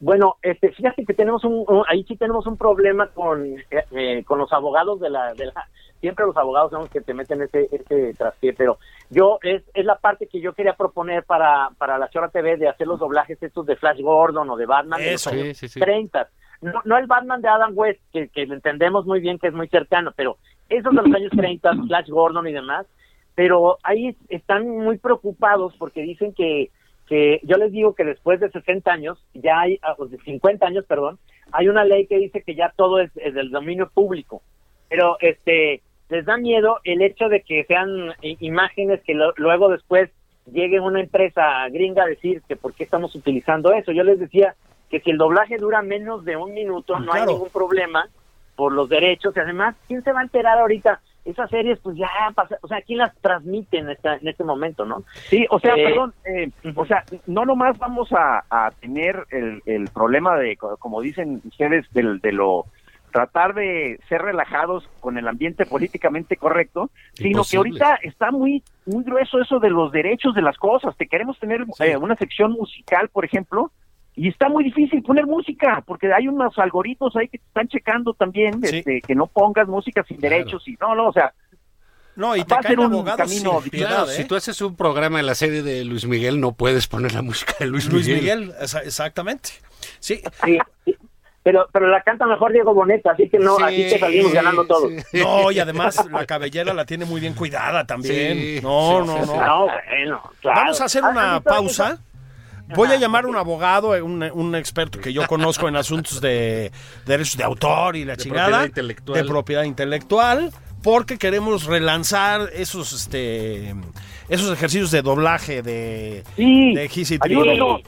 [0.00, 4.24] Bueno, este, fíjate que tenemos un, un- ahí sí tenemos un problema con, eh, eh,
[4.24, 5.66] con los abogados de la, de la,
[6.00, 8.78] siempre los abogados son los que te meten ese, ese traspié, pero
[9.08, 12.68] yo, es, es la parte que yo quería proponer para, para la Chora TV de
[12.68, 15.30] hacer los doblajes estos de Flash Gordon o de Batman de los Eso.
[15.30, 15.80] años Sí, sí, sí.
[15.80, 16.28] 30.
[16.60, 19.68] No, no el Batman de Adam West, que, que entendemos muy bien que es muy
[19.68, 20.36] cercano, pero
[20.68, 22.86] esos de los años 30, Flash Gordon y demás,
[23.34, 26.70] pero ahí están muy preocupados porque dicen que,
[27.08, 30.66] que yo les digo que después de 60 años, ya hay, ah, o de 50
[30.66, 31.18] años, perdón,
[31.52, 34.42] hay una ley que dice que ya todo es, es del dominio público,
[34.88, 40.10] pero este les da miedo el hecho de que sean imágenes que lo- luego después
[40.52, 43.92] llegue una empresa gringa a decir que por qué estamos utilizando eso.
[43.92, 44.54] Yo les decía
[44.90, 47.20] que si el doblaje dura menos de un minuto, no Claro.
[47.22, 48.06] hay ningún problema
[48.54, 51.00] por los derechos y además, ¿quién se va a enterar ahorita?
[51.24, 54.84] Esas series, pues ya pasa, o sea, ¿quién las transmite en, esta, en este momento,
[54.84, 55.04] no?
[55.28, 59.62] Sí, o sea, Eh, perdón, eh, o sea, no nomás vamos a, a tener el,
[59.64, 62.66] el problema de, co- como dicen ustedes, del, de lo
[63.10, 69.04] tratar de ser relajados con el ambiente políticamente correcto, sino que ahorita está muy muy
[69.04, 70.96] grueso eso de los derechos de las cosas.
[70.96, 73.70] Te queremos tener eh, una sección musical, por ejemplo,
[74.16, 78.14] y está muy difícil poner música, porque hay unos algoritmos ahí que te están checando
[78.14, 78.78] también, Sí.
[78.78, 80.36] este, que no pongas música sin Claro.
[80.36, 81.32] derechos y no, no, o sea,
[82.16, 83.70] No, y te caen un abogados camino sin difícil.
[83.70, 84.14] piedad, Claro, ¿eh?
[84.14, 87.22] si tú haces un programa de la serie de Luis Miguel, no puedes poner la
[87.22, 88.40] música de Luis, Luis Miguel.
[88.40, 89.50] Miguel, esa- exactamente.
[89.98, 90.58] Sí, Sí.
[91.42, 94.64] Pero, pero la canta mejor Diego Boneta, así que no, Sí, así que salimos ganando
[94.66, 94.90] todos.
[95.10, 95.18] sí.
[95.20, 98.32] no, y además la cabellera la tiene muy bien cuidada también.
[98.38, 99.26] Sí, no, sí, no, sí, no.
[99.26, 99.38] sí.
[99.44, 100.60] No, bueno, claro.
[100.62, 101.98] Vamos a hacer ¿Has una visto pausa.
[102.74, 106.20] Voy a llamar a un abogado, eh, un, un experto que yo conozco en asuntos
[106.20, 106.72] de
[107.04, 108.46] derechos de autor y la De chingada.
[108.46, 109.18] propiedad intelectual.
[109.22, 110.50] De propiedad intelectual,
[110.82, 113.74] porque queremos relanzar esos, este,
[114.28, 117.42] esos ejercicios de doblaje de, sí, de Gis y Trino.
[117.42, 117.82] ayúdenos.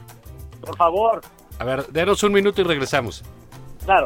[0.61, 1.21] Por favor,
[1.59, 3.23] A ver, denos un minuto y regresamos.
[3.83, 4.05] claro.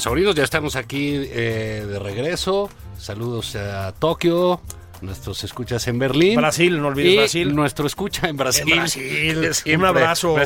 [0.00, 2.70] Sobrinas, sobrinos, ya estamos aquí eh, de regreso.
[2.98, 4.60] Saludos a Tokio,
[5.00, 6.36] nuestros escuchas en Berlín.
[6.36, 7.56] Brasil, no olvides y Brasil.
[7.56, 8.70] nuestro escucha en Brasil.
[8.70, 9.76] En Brasil.
[9.76, 10.36] Un abrazo.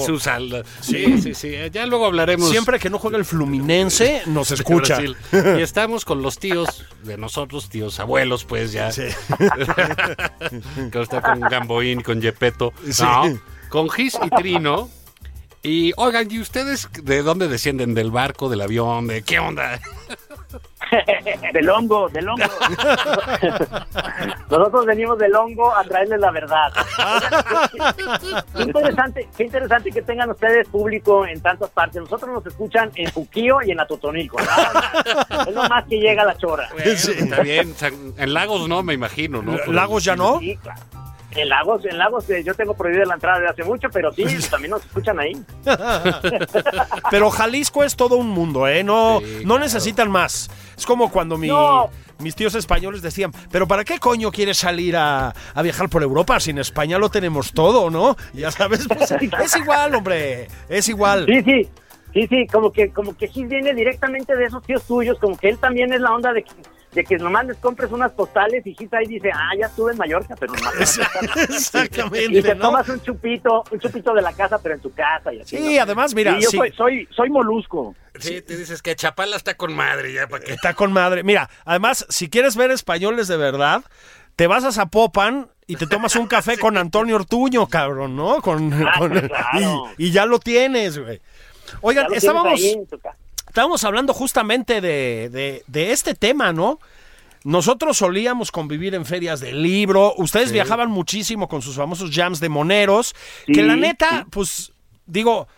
[0.81, 1.55] Sí, sí, sí.
[1.71, 2.49] Ya luego hablaremos.
[2.49, 5.01] Siempre que no juega el Fluminense, nos escucha.
[5.03, 8.91] Y estamos con los tíos de nosotros, tíos abuelos, pues ya.
[8.91, 9.03] Sí.
[10.93, 12.73] que está con Gamboín, con Yepeto.
[13.01, 13.39] No,
[13.69, 14.89] con Gis y Trino.
[15.63, 17.95] Y oigan, ¿y ustedes de dónde descienden?
[17.95, 19.07] ¿Del barco, del avión?
[19.07, 19.81] ¿De qué onda?
[21.53, 22.45] Del hongo, del hongo.
[24.51, 26.71] Nosotros venimos del hongo a traerles la verdad.
[28.55, 32.03] Qué interesante, qué interesante que tengan ustedes público en tantas partes.
[32.03, 34.37] Nosotros nos escuchan en Juquío y en Atotonilco.
[34.39, 35.47] Más.
[35.49, 36.69] Es lo más que llega la chora.
[36.73, 37.75] Bueno, Está bien.
[38.19, 39.57] En Lagos no, me imagino, ¿no?
[39.73, 40.39] ¿Lagos ya no?
[40.41, 40.81] Sí, claro.
[41.35, 44.25] En Lagos, en Lagos eh, yo tengo prohibida la entrada desde hace mucho, pero sí,
[44.51, 45.33] también nos escuchan ahí.
[47.11, 48.83] Pero Jalisco es todo un mundo, ¿eh?
[48.85, 49.59] No, Sí, no claro.
[49.61, 50.51] necesitan más.
[50.77, 51.91] Es como cuando mi- No.
[52.19, 56.39] mis tíos españoles decían, pero ¿para qué coño quieres salir a, a viajar por Europa?
[56.41, 58.17] Si en España lo tenemos todo, ¿no?
[58.33, 61.27] Ya sabes, pues, es igual, hombre, es igual.
[61.27, 61.69] Sí, sí,
[62.15, 65.49] sí, sí, como que, como que Gil viene directamente de esos tíos tuyos, como que
[65.49, 66.45] él también es la onda de
[66.93, 70.37] de que nomás les compres unas postales y ahí dice, ah, ya estuve en Mallorca,
[70.39, 70.99] pero nomás.
[71.49, 72.67] Exactamente, Y te ¿no?
[72.67, 75.57] tomas un chupito, un chupito de la casa, pero en tu casa y así.
[75.57, 75.83] Sí, ¿no?
[75.83, 77.95] además, mira, Y yo sí, soy, soy, soy molusco.
[78.19, 80.53] Sí, te dices que Chapala está con madre ya, ¿para qué?
[80.53, 81.23] está con madre.
[81.23, 83.83] Mira, además, si quieres ver españoles de verdad,
[84.37, 88.43] te vas a Zapopan y te tomas un café con Antonio Ortuño, cabrón, ¿no?
[88.43, 89.87] Con, Ah, con- claro.
[89.97, 91.23] y, y ya lo tienes, güey.
[91.81, 92.61] Oigan, estábamos...
[93.53, 96.81] Estábamos hablando justamente de, de- de este tema, ¿no?
[97.45, 102.49] Nosotros solíamos convivir en ferias de libro, ustedes viajaban muchísimo con sus famosos jams de
[102.49, 103.15] moneros,
[103.47, 104.25] Sí, que la neta, sí.
[104.31, 104.73] pues
[105.05, 105.49] digo,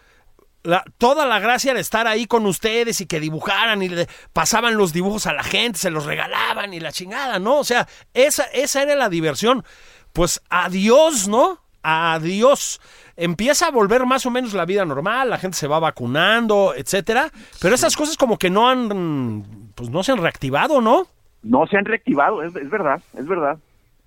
[0.65, 4.77] la- toda la gracia era estar ahí con ustedes y que dibujaran y le pasaban
[4.77, 7.59] los dibujos a la gente, se los regalaban y la chingada, ¿no?
[7.59, 9.65] O sea, esa, esa era la diversión.
[10.13, 11.61] Pues adiós, ¿no?
[11.83, 12.81] Adiós.
[13.17, 17.31] Empieza a volver más o menos la vida normal, la gente se va vacunando, etcétera,
[17.61, 21.07] pero esas cosas como que no han, pues no se han reactivado, ¿no?
[21.43, 23.59] No se han reactivado, es, es verdad, es verdad.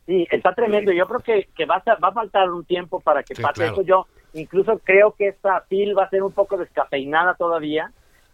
[0.06, 0.92] Sí, está tremendo.
[0.92, 3.56] Yo creo que, que va, a, va a faltar un tiempo para que Sí, pase
[3.62, 3.74] claro.
[3.74, 3.82] eso.
[3.84, 7.92] Yo incluso creo que esta FIL va a ser un poco descafeinada todavía.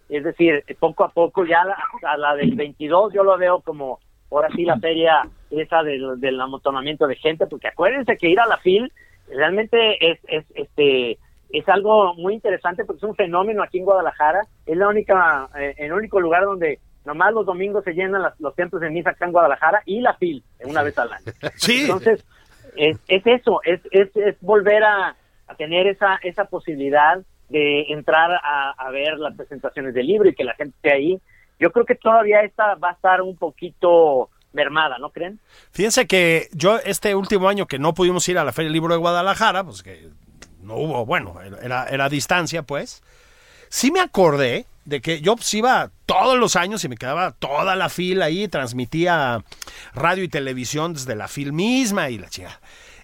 [0.09, 1.75] Es decir, poco a poco, ya la,
[2.07, 6.39] a la del 22 yo lo veo como, ahora sí, la feria esa del, del
[6.39, 8.91] amontonamiento de gente, porque acuérdense que ir a la FIL
[9.35, 11.17] realmente es, es, este,
[11.49, 14.41] es algo muy interesante porque es un fenómeno aquí en Guadalajara.
[14.65, 18.55] Es la única, eh, el único lugar donde nomás los domingos se llenan las- los
[18.55, 21.25] templos de misa acá en Guadalajara y la FIL una vez al año.
[21.55, 21.81] Sí.
[21.81, 22.25] Entonces,
[22.75, 25.15] es, es eso, es, es, es volver a,
[25.47, 27.19] a tener esa, esa posibilidad
[27.49, 31.19] de entrar a, a ver las presentaciones del libro y que la gente esté ahí.
[31.59, 35.39] Yo creo que todavía esta va a estar un poquito mermada, ¿no creen?
[35.71, 38.93] Fíjense que yo este último año que no pudimos ir a la Feria del Libro
[38.93, 40.09] de Guadalajara, pues que
[40.61, 43.03] no hubo, bueno, era, era a distancia, pues,
[43.69, 47.75] sí me acordé de que yo pues, iba todos los años y me quedaba toda
[47.75, 49.43] la fila ahí, transmitía
[49.93, 52.59] radio y televisión desde la fil misma y la chingada.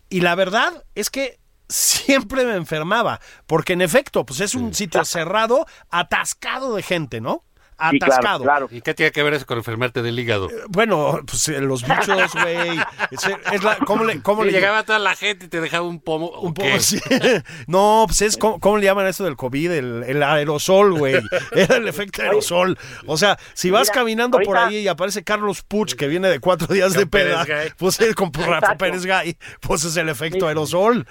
[0.10, 5.06] Y la verdad es que siempre me enfermaba, porque en efecto, pues es un sitio
[5.06, 7.44] cerrado, atascado de gente, ¿no?
[7.92, 8.44] Sí, claro, Atascado.
[8.44, 8.68] claro.
[8.72, 10.50] ¿Y qué tiene que ver eso con enfermarte del hígado?
[10.68, 12.78] Bueno, pues eh, los bichos, güey.
[13.12, 13.22] Es,
[13.54, 16.00] es la- ¿Cómo le, cómo Sí, le llegaba toda la gente y te dejaba un
[16.02, 16.28] pomo.
[16.28, 16.74] ¿o un poco qué?
[16.74, 17.00] así.
[17.68, 19.72] No, pues es ¿cómo, cómo le llaman esto del COVID?
[19.72, 21.16] El, el aerosol, güey.
[21.54, 22.78] Era el efecto aerosol.
[23.06, 26.40] O sea, si vas Mira, caminando por ahí y aparece Carlos Puch, que viene de
[26.40, 27.46] cuatro días de peda,
[27.78, 28.76] pues él con Rafa.
[28.78, 30.46] Pérez Gay, pues es el efecto Sí.
[30.46, 31.08] aerosol.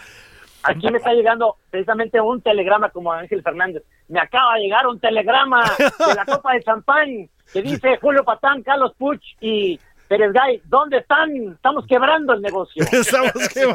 [0.63, 3.83] Aquí me está llegando precisamente un telegrama como Ángel Fernández.
[4.09, 8.63] Me acaba de llegar un telegrama de la Copa de Champán que dice Julio Patán,
[8.63, 10.61] Carlos Puch y Pérez Gay.
[10.65, 11.31] ¿Dónde están?
[11.55, 12.83] Estamos quebrando el negocio.
[12.93, 13.67] Estamos que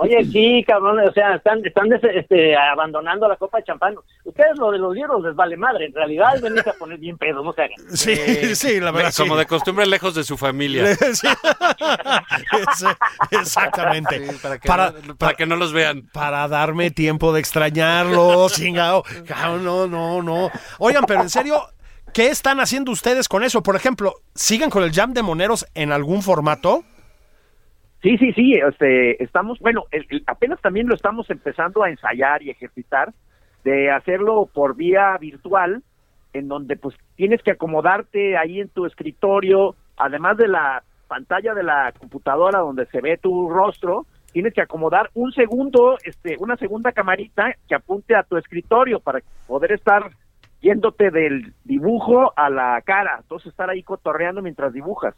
[0.00, 3.94] Oye, sí, cabrón, o sea, están, están des- este, abandonando la Copa de Champán.
[4.24, 5.86] Ustedes lo de los libros les vale madre.
[5.86, 7.78] En realidad venirse a poner bien pedo, no se hagan.
[7.96, 9.12] Sí, sí, la verdad.
[9.16, 9.38] Como sí.
[9.40, 10.84] de costumbre, lejos de su familia.
[12.76, 12.86] Sí.
[13.30, 14.26] Exactamente.
[14.26, 16.08] Sí, para, que Para- no, para que no los vean.
[16.12, 19.04] para darme tiempo de extrañarlo, chingado.
[19.62, 20.50] No, no, no.
[20.78, 21.60] Oigan, pero en serio,
[22.14, 23.62] ¿qué están haciendo ustedes con eso?
[23.62, 26.82] Por ejemplo, ¿siguen con el jam de moneros en algún formato?
[28.02, 32.50] Sí, sí, sí, este, estamos, bueno, el- apenas también lo estamos empezando a ensayar y
[32.50, 33.12] ejercitar,
[33.64, 35.82] de hacerlo por vía virtual,
[36.32, 41.62] en donde pues tienes que acomodarte ahí en tu escritorio, además de la pantalla de
[41.64, 46.92] la computadora donde se ve tu rostro, tienes que acomodar un segundo, este, una segunda
[46.92, 50.10] camarita que apunte a tu escritorio para poder estar
[50.60, 55.14] yéndote del dibujo a la cara, entonces estar ahí cotorreando mientras dibujas.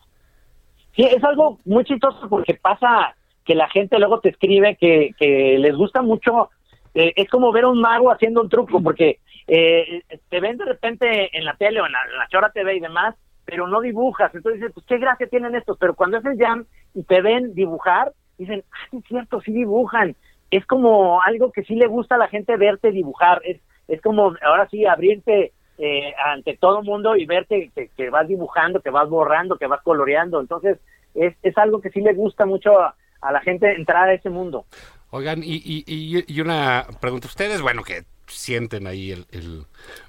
[0.95, 5.57] Sí, es algo muy chistoso porque pasa que la gente luego te escribe que, que
[5.59, 6.51] les gusta mucho.
[6.95, 10.65] eh, es como ver a un mago haciendo un truco, porque eh, te ven de
[10.65, 13.81] repente en la tele o en la, en la Chora TV y demás, pero no
[13.81, 14.35] dibujas.
[14.35, 15.79] Entonces dices, pues qué gracia tienen estos.
[15.79, 20.15] Pero cuando haces jam y te ven dibujar, dicen, ah, es cierto, sí dibujan.
[20.51, 23.41] Es como algo que sí le gusta a la gente verte dibujar.
[23.45, 28.81] Es, es como, ahora sí, abrirte eh, ante todo mundo y verte que, vas dibujando,
[28.81, 30.41] que vas borrando, que vas coloreando.
[30.41, 30.79] Entonces,
[31.15, 34.31] es, es algo que sí le gusta mucho a, a la gente entrar a ese
[34.31, 34.65] mundo.
[35.11, 37.27] Oigan, y, y, y- y una pregunta.
[37.27, 39.65] Ustedes, bueno, que sienten ahí el, el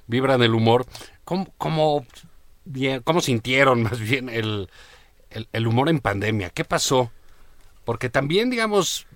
[0.06, 0.84] vibran el humor,
[1.24, 2.06] ¿cómo, cómo,
[2.64, 4.68] bien- cómo sintieron más bien el,
[5.30, 6.50] el, el humor en pandemia?
[6.50, 7.10] ¿Qué pasó?
[7.84, 9.08] Porque también, digamos,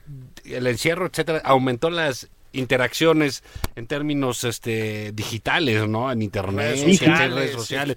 [0.44, 3.42] el encierro, etcétera, aumentó las interacciones
[3.74, 6.10] en términos este digitales, ¿no?
[6.10, 7.96] En internet, Redes sociales, redes sociales.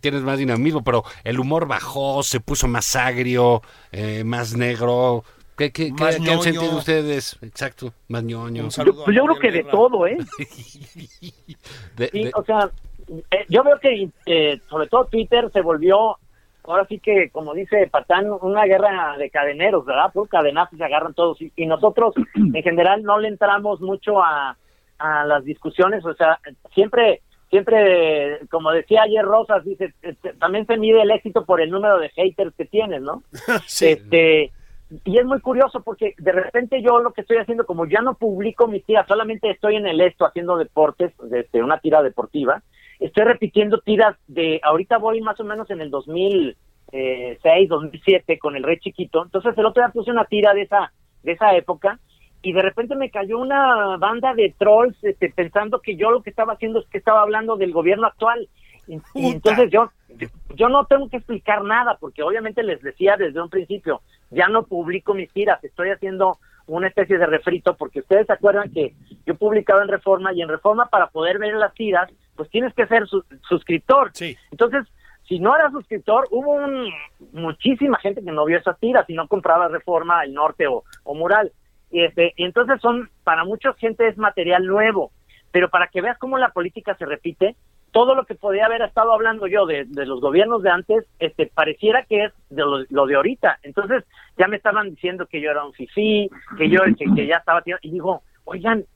[0.00, 5.24] Tienes más dinamismo, pero el humor bajó, se puso más agrio, eh, más negro.
[5.56, 7.36] ¿Qué, qué, qué- Más qué han sentido ustedes?
[7.42, 8.62] Exacto, más ñoño.
[8.64, 8.76] Pues
[9.16, 10.16] yo creo que de todo, ¿eh?
[11.96, 12.70] De- Sí, de- o sea,
[13.30, 16.16] eh, yo veo que eh, sobre todo Twitter se volvió,
[16.64, 20.12] ahora sí que, como dice Patán, una guerra de cadeneros, ¿verdad?
[20.12, 21.40] Por cadenazos se agarran todos.
[21.40, 24.56] Y, y nosotros, en general, no le entramos mucho a,
[25.02, 26.38] a las discusiones, o sea,
[26.74, 31.70] siempre, siempre, como decía ayer Rosas, dice, este, también se mide el éxito por el
[31.70, 33.22] número de haters que tienes, ¿no?
[33.66, 33.88] Sí.
[33.88, 34.52] Este,
[35.04, 38.14] y es muy curioso porque de repente yo lo que estoy haciendo, como ya no
[38.14, 42.62] publico mis tiras, solamente estoy en el esto haciendo deportes, este, una tira deportiva,
[43.04, 48.62] estoy repitiendo tiras de, ahorita voy más o menos en el 2006, 2007 con el
[48.62, 51.98] Rey Chiquito, entonces el otro día puse una tira de esa, de esa época
[52.42, 56.30] y de repente me cayó una banda de trolls este, pensando que yo lo que
[56.30, 58.48] estaba haciendo es que estaba hablando del gobierno actual.
[58.88, 59.92] Y, y entonces yo,
[60.56, 64.64] yo no tengo que explicar nada, porque obviamente les decía desde un principio, ya no
[64.64, 69.36] publico mis tiras, estoy haciendo una especie de refrito, porque ustedes se acuerdan que yo
[69.36, 73.06] publicaba en Reforma y en Reforma para poder ver las tiras, pues tienes que ser
[73.06, 74.10] su- suscriptor.
[74.14, 74.36] Sí.
[74.50, 74.86] Entonces,
[75.28, 76.90] si no eras suscriptor, hubo un-
[77.32, 81.14] muchísima gente que no vio esas tiras y no compraba Reforma, El Norte o, o
[81.14, 81.52] Mural.
[81.90, 85.12] Y, este, y entonces son, para mucha gente es material nuevo,
[85.50, 87.54] pero para que veas cómo la política se repite,
[87.90, 91.46] todo lo que podía haber estado hablando yo de, de los gobiernos de antes, este,
[91.54, 93.58] pareciera que es de lo, lo de ahorita.
[93.62, 94.04] Entonces
[94.38, 97.62] ya me estaban diciendo que yo era un fifí, que yo que, que ya estaba
[97.82, 98.86] y digo, oigan,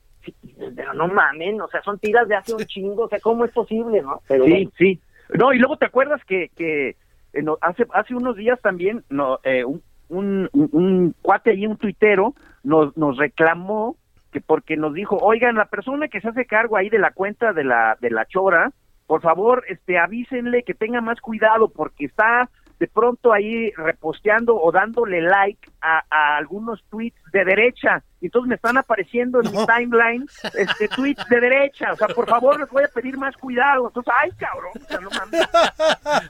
[0.75, 3.51] pero no mamen, o sea, son tiras de hace un chingo, o sea, ¿cómo es
[3.51, 4.21] posible, no?
[4.27, 4.71] Pero Sí, bueno.
[4.77, 4.99] sí.
[5.37, 6.95] No, y luego te acuerdas que, que
[7.33, 11.67] eh, no, hace hace unos días también no, eh, un, un, un- un cuate ahí,
[11.67, 13.97] un tuitero, nos, nos reclamó
[14.31, 17.53] que porque nos dijo, oigan, la persona que se hace cargo ahí de la cuenta
[17.53, 18.71] de la, de la chora,
[19.05, 24.71] por favor, este, avísenle que tenga más cuidado porque está de pronto ahí reposteando o
[24.71, 28.03] dándole like a, a algunos tweets de derecha.
[28.19, 30.25] Y entonces me están apareciendo en mi timeline
[30.55, 31.93] este tweets de derecha.
[31.93, 33.87] O sea, por favor, les voy a pedir más cuidado.
[33.87, 35.47] Entonces, ay, cabrón, o sea, no mames.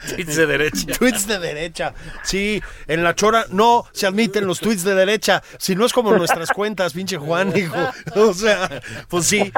[0.16, 0.94] tweets de derecha.
[0.98, 1.94] Tweets de derecha.
[2.24, 5.42] Sí, en la chora no se admiten los tweets de derecha.
[5.60, 7.76] Si no es como nuestras cuentas, pinche Juan, hijo.
[8.16, 9.52] O sea, pues sí.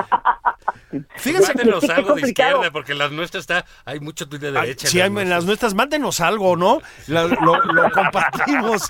[1.17, 4.47] Fíjense Mándenos sí, algo de izquierda, porque en las nuestras está, hay mucho tweet de
[4.47, 4.87] Ay, derecha.
[4.87, 6.81] sí, hay- en las nuestras, mándenos algo, ¿no?
[7.07, 8.87] La- lo, lo compartimos.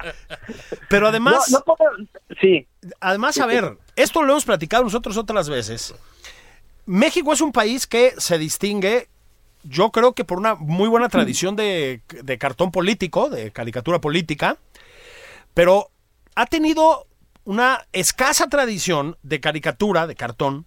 [0.87, 1.91] Pero además, No, no puedo-
[2.39, 2.67] sí.
[2.99, 5.93] Además, a ver, esto lo hemos platicado nosotros otras veces.
[6.85, 9.09] México es un país que se distingue,
[9.63, 14.57] yo creo que por una muy buena tradición de, de cartón político, de caricatura política,
[15.53, 15.91] pero
[16.35, 17.05] ha tenido
[17.45, 20.65] una escasa tradición de caricatura, de cartón,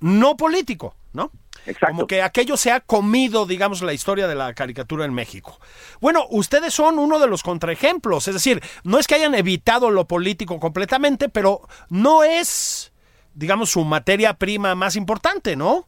[0.00, 1.30] no político, ¿no?
[1.66, 1.94] Exacto.
[1.94, 5.58] Como que aquello se ha comido, digamos, la historia de la caricatura en México.
[6.00, 10.06] Bueno, ustedes son uno de los contraejemplos, es decir, no es que hayan evitado lo
[10.06, 12.92] político completamente, pero no es,
[13.34, 15.86] digamos, su materia prima más importante, ¿no?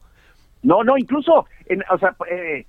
[0.63, 2.65] No, no, incluso, en, o sea, eh,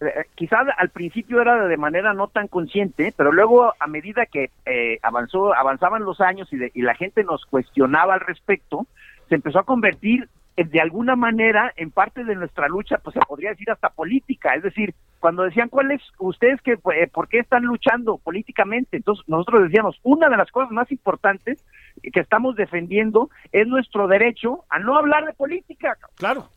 [0.00, 4.50] eh, quizás al principio era de manera no tan consciente, pero luego a medida que
[4.66, 8.86] eh, avanzó, avanzaban los años y, de- y la gente nos cuestionaba al respecto,
[9.28, 13.50] se empezó a convertir de alguna manera en parte de nuestra lucha, pues se podría
[13.50, 17.62] decir hasta política, es decir, cuando decían cuál es ustedes que eh, por qué están
[17.62, 21.64] luchando políticamente, entonces nosotros decíamos una de las cosas más importantes
[22.12, 25.96] que estamos defendiendo es nuestro derecho a no hablar de política.
[26.16, 26.48] Claro.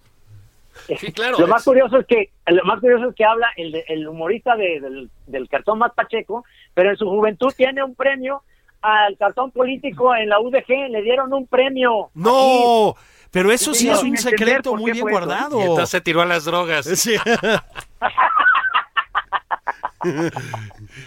[0.98, 1.38] Sí, claro.
[1.38, 4.08] Lo es- más curioso es que lo más curioso es que habla el, de- el
[4.08, 8.42] humorista de- del, del cartón más pacheco, pero en su juventud tiene un premio
[8.82, 12.10] al cartón político en la UDG, le dieron un premio.
[12.16, 12.96] No,
[13.34, 15.60] pero eso sí Sí, es un secreto muy bien guardado.
[15.60, 16.86] Y entonces se tiró a las drogas.
[16.96, 17.16] Sí.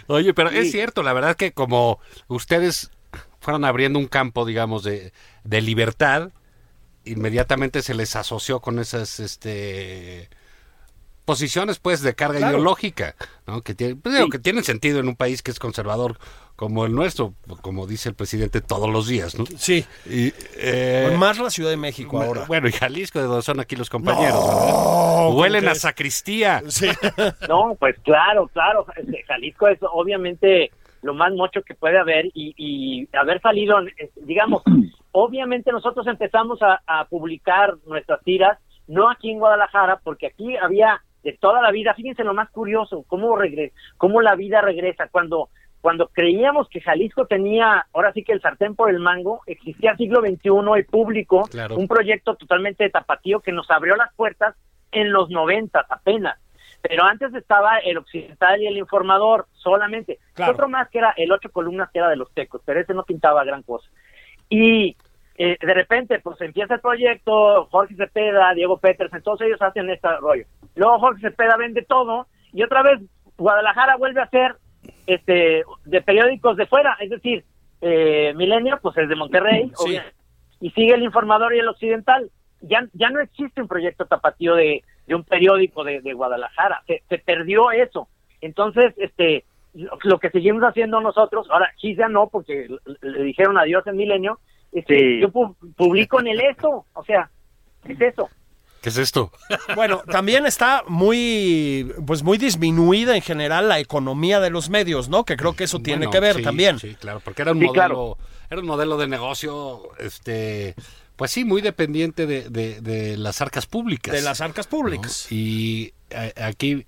[0.07, 2.91] Oye, pero es cierto, la verdad que como ustedes
[3.39, 5.13] fueron abriendo un campo, digamos, de,
[5.43, 6.29] de libertad,
[7.05, 10.29] inmediatamente se les asoció con esas este
[11.25, 12.57] posiciones pues de carga Claro.
[12.57, 13.61] ideológica, ¿no?
[13.61, 16.17] Que, tiene- pues, digo, que tienen sentido en un país que es conservador
[16.57, 19.45] como el nuestro, como dice el presidente todos los días, ¿no?
[19.45, 19.85] Sí.
[20.07, 22.45] Y, eh, Más la Ciudad de México ahora.
[22.47, 24.73] Bueno, y Jalisco, de donde son aquí los compañeros, No, ¿verdad?
[24.73, 26.63] ¿cómo Huelen a sacristía.
[26.67, 26.87] Sí.
[27.47, 28.87] No, pues claro, claro.
[28.95, 30.71] Este, Jalisco es obviamente
[31.03, 33.77] lo más mucho que puede haber y, y haber salido,
[34.15, 34.63] digamos,
[35.11, 41.03] obviamente nosotros empezamos a, a publicar nuestras tiras, no aquí en Guadalajara, porque aquí había
[41.23, 45.07] de toda la vida, fíjense lo más curioso, cómo, regre cómo la vida regresa.
[45.09, 45.49] Cuando,
[45.87, 50.19] cuando creíamos que Jalisco tenía, ahora sí que el sartén por el mango, existía siglo
[50.19, 51.77] XXI, el público, Claro.
[51.77, 54.53] un proyecto totalmente de tapatío que nos abrió las puertas
[54.91, 56.37] en los 90 apenas.
[56.81, 60.19] Pero antes estaba el Occidental y el Informador solamente.
[60.33, 60.51] Claro.
[60.51, 63.03] Otro más que era el Ocho Columnas, que era de los Tecos, pero ese no
[63.05, 63.89] pintaba gran cosa.
[64.49, 64.97] Y
[65.37, 70.09] eh, de repente, pues empieza el proyecto, Jorge Cepeda, Diego Peters, entonces ellos hacen este
[70.17, 70.43] rollo.
[70.75, 72.99] Luego Jorge Cepeda vende todo y otra vez
[73.37, 74.57] Guadalajara vuelve a ser
[75.05, 77.43] este de periódicos de fuera, es decir,
[77.81, 79.97] eh, Milenio, pues es de Monterrey, Sí.
[80.61, 82.29] y sigue el Informador y el Occidental.
[82.61, 87.03] Ya, ya no existe un proyecto tapatío de, de un periódico de, de Guadalajara, se,
[87.07, 88.07] se perdió eso.
[88.41, 92.67] Entonces, este, lo, lo que seguimos haciendo nosotros, ahora sí ya no, porque
[93.01, 94.39] le, le dijeron adiós en Milenio,
[94.71, 95.19] este, Sí.
[95.21, 97.29] yo pu- publico en el eso, o sea,
[97.87, 98.27] es eso.
[98.81, 99.31] ¿Qué es esto?
[99.75, 105.25] Bueno, también está muy, pues muy disminuida en general la economía de los medios, ¿no?
[105.25, 106.79] Que creo que eso tiene Bueno, que ver sí, también.
[106.79, 108.17] Sí, claro, porque era un Sí, modelo, claro.
[108.49, 110.75] era un modelo de negocio, este,
[111.15, 114.13] pues sí, muy dependiente de, de- de las arcas públicas.
[114.13, 114.77] De las arcas ¿no?
[114.77, 115.31] públicas.
[115.31, 116.85] Y a- aquí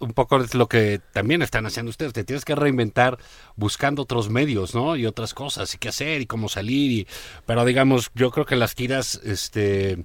[0.00, 2.12] un poco es lo que también están haciendo ustedes.
[2.12, 3.18] Te tienes que reinventar
[3.56, 4.96] buscando otros medios, ¿no?
[4.96, 6.90] Y otras cosas, y qué hacer, y cómo salir.
[6.92, 7.06] Y,
[7.46, 10.04] pero digamos, yo creo que las tiras, este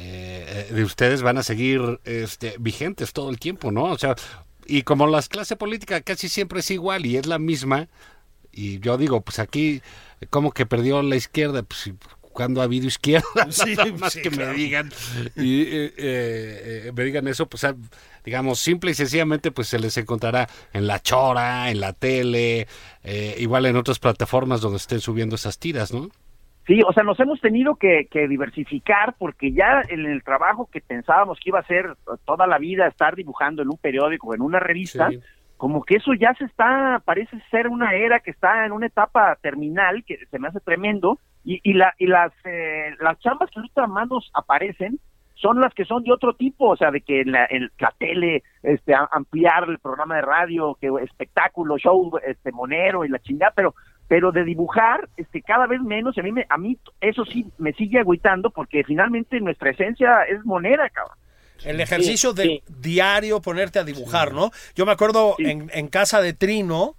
[0.00, 3.84] eh, de ustedes van a seguir este, vigentes todo el tiempo, ¿no?
[3.84, 4.14] O sea,
[4.66, 7.88] y como la clase política casi siempre es igual y es la misma,
[8.52, 9.82] y yo digo, pues aquí,
[10.30, 11.90] como que perdió la izquierda, pues
[12.20, 14.52] cuando ha habido izquierda, Sí, más sí, que claro.
[14.52, 14.92] me digan,
[15.34, 17.74] y eh, eh, eh, me digan eso, pues ah,
[18.24, 22.68] digamos, simple y sencillamente, pues se les encontrará en la chora, en la tele,
[23.02, 26.10] eh, igual en otras plataformas donde estén subiendo esas tiras, ¿no?
[26.68, 30.82] Sí, o sea, nos hemos tenido que, que diversificar porque ya en el trabajo que
[30.82, 31.96] pensábamos que iba a ser
[32.26, 35.18] toda la vida estar dibujando en un periódico, en una revista, Sí.
[35.56, 39.36] como que eso ya se está, parece ser una era que está en una etapa
[39.40, 43.60] terminal que se me hace tremendo y, y, la, y las, eh, las chambas que
[43.60, 45.00] ahorita más nos aparecen
[45.36, 47.94] son las que son de otro tipo, o sea, de que en la, en la
[47.96, 53.52] tele, este, ampliar el programa de radio, que espectáculo, show, este, monero y la chingada,
[53.56, 53.74] pero
[54.08, 57.46] pero de dibujar este cada vez menos y a mí me, a mí eso sí
[57.58, 61.16] me sigue agüitando porque finalmente nuestra esencia es monera cabrón
[61.64, 62.62] El ejercicio Sí, de sí.
[62.80, 64.50] diario ponerte a dibujar, ¿no?
[64.74, 65.44] Yo me acuerdo Sí.
[65.44, 66.94] en, en casa de Trino,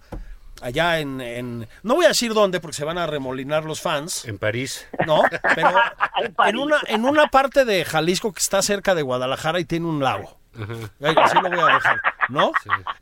[0.62, 4.24] allá en, en- No voy a decir dónde porque se van a remolinar los fans,
[4.26, 4.86] En París.
[5.06, 5.22] ¿no?
[5.54, 5.70] Pero
[6.22, 6.54] En París.
[6.54, 10.00] en una, en una parte de Jalisco que está cerca de Guadalajara y tiene un
[10.00, 10.38] lago.
[10.54, 11.96] Así lo voy a dejar,
[12.28, 12.52] ¿no?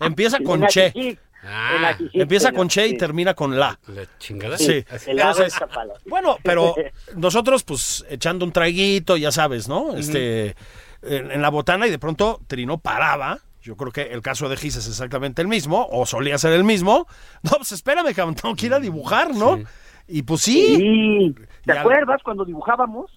[0.00, 1.18] Empieza con Che.
[1.44, 2.96] Ah, Empieza con Che y sí.
[2.96, 3.78] termina con La.
[3.86, 4.58] La chingada.
[4.58, 4.84] Sí.
[5.06, 5.54] Entonces.
[6.06, 6.74] Bueno, pero
[7.16, 9.96] nosotros, pues, echando un traguito, ya sabes, ¿no?
[9.96, 10.56] Este,
[11.02, 13.38] en, en la botana y de pronto Trino paraba.
[13.62, 16.64] Yo creo que el caso de Gis es exactamente el mismo, o solía ser el
[16.64, 17.06] mismo.
[17.42, 19.56] No, pues espérame, cabrón, tengo que ir a dibujar, ¿no?
[19.58, 19.64] Sí.
[20.08, 20.76] Y pues sí.
[20.76, 21.34] Sí,
[21.64, 23.10] ¿te acuerdas cuando dibujábamos?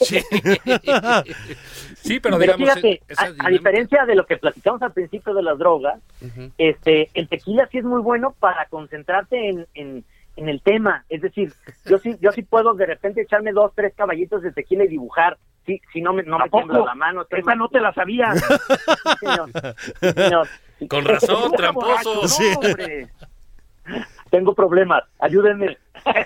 [0.00, 0.20] Sí.
[2.00, 2.74] Sí, pero, Pero digamos.
[2.80, 6.00] fíjate, esa a, diferencia de lo que platicamos al principio de las drogas,
[6.56, 10.04] este, el tequila sí es muy bueno para concentrarte en, en,
[10.36, 11.04] en el tema.
[11.08, 11.52] Es decir,
[11.84, 15.36] yo sí, yo sí puedo de repente echarme dos, tres caballitos de tequila y dibujar.
[15.66, 17.26] Sí, si no me, no ¿A me tiembla la mano.
[17.28, 18.32] Esa no te la sabía.
[19.20, 19.50] Sí, señor.
[20.00, 20.48] Sí, señor.
[20.88, 22.22] Con razón, tramposo.
[22.22, 23.98] no.
[24.30, 25.78] Tengo problemas, ayúdenme.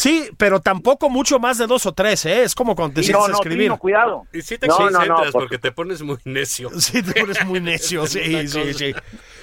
[0.00, 2.42] Sí, pero tampoco mucho más de dos o tres, ¿eh?
[2.44, 3.58] Es como cuando te sientes no, a no, escribir.
[3.58, 4.26] Trino, cuidado.
[4.32, 6.70] Y sí te No, no, no, concentras por- porque te pones muy necio.
[6.80, 8.94] Sí, tú eres muy necio, sí, sí, sí.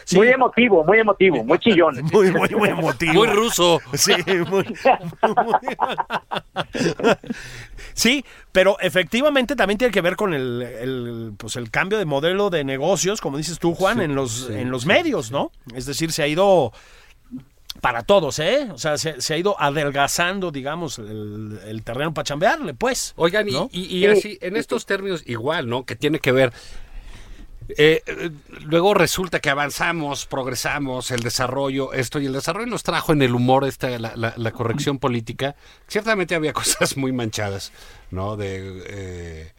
[0.04, 2.02] Sí, Muy emotivo, muy emotivo, muy chillón.
[2.12, 3.14] muy, muy, muy emotivo.
[3.14, 3.80] Muy ruso.
[3.94, 4.76] Sí, muy, muy-
[7.94, 12.50] Sí, pero efectivamente también tiene que ver con el, el, pues el cambio de modelo
[12.50, 15.52] de negocios, como dices tú, Juan, en los, en los medios, ¿no?
[15.76, 16.72] Es decir, se ha ido
[17.82, 18.68] para todos, ¿eh?
[18.72, 23.14] O sea, se, se ha ido adelgazando, digamos, el, el terreno para chambearle, pues.
[23.16, 23.70] Oigan, y- ¿no?
[23.72, 25.86] y, y así, en estos términos, igual, ¿no?
[25.86, 26.54] Que tiene que ver.
[27.78, 28.02] eh,
[28.62, 33.36] luego resulta que avanzamos, progresamos, el desarrollo, esto y el desarrollo nos trajo en el
[33.36, 35.56] humor esta, la, la- la corrección política.
[35.88, 37.72] Ciertamente había cosas muy manchadas,
[38.10, 38.38] ¿no?
[38.38, 39.52] De, eh,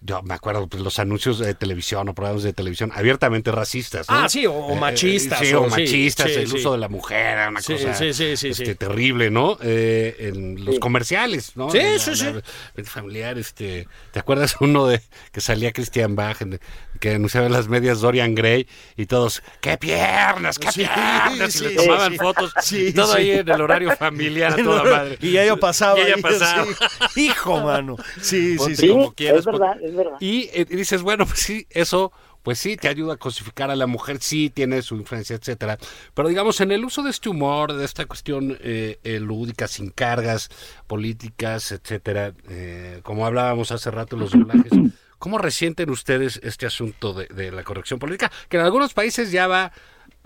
[0.00, 4.08] yo me acuerdo pues, los anuncios de televisión o programas de televisión abiertamente racistas.
[4.08, 4.16] ¿no?
[4.16, 6.56] Ah, sí, o- o Eh, machistas, sí, o machistas, sí, el sí.
[6.56, 8.74] uso de la mujer, era una Sí, cosa sí, sí, sí, este, sí.
[8.74, 9.58] terrible, ¿no?
[9.62, 11.70] Eh, en los comerciales, ¿no?
[11.70, 12.24] Sí, la- sí, sí.
[12.24, 12.42] la-
[12.74, 15.00] la- familiar, este, ¿te acuerdas uno de
[15.32, 16.60] que salía Christian Bach en-
[17.00, 18.66] que anunciaba las medias Dorian Gray
[18.96, 21.52] y todos, ¡qué piernas, qué Sí, piernas!
[21.52, 22.18] sí, y le tomaban sí.
[22.18, 23.18] fotos, Sí, y todo sí.
[23.18, 25.18] ahí en el horario familiar a toda madre.
[25.20, 25.98] Y ella pasaba.
[25.98, 26.64] Y ella ahí, pasaba.
[27.12, 27.26] sí.
[27.26, 27.96] Hijo, mano.
[28.22, 28.88] Sí, sí, sí.
[28.88, 30.16] como quieras, es verdad, es verdad.
[30.20, 32.12] Y, eh, y dices, bueno, pues sí, eso,
[32.42, 35.78] pues sí, te ayuda a cosificar a la mujer, sí tiene su influencia, etcétera.
[36.14, 39.90] Pero digamos, en el uso de este humor, de esta cuestión eh, eh, lúdica, sin
[39.90, 40.48] cargas
[40.86, 44.80] políticas, etcétera, eh, como hablábamos hace rato, los doblajes,
[45.18, 48.30] ¿cómo resienten ustedes este asunto de, de la corrección política?
[48.48, 49.72] Que en algunos países ya va.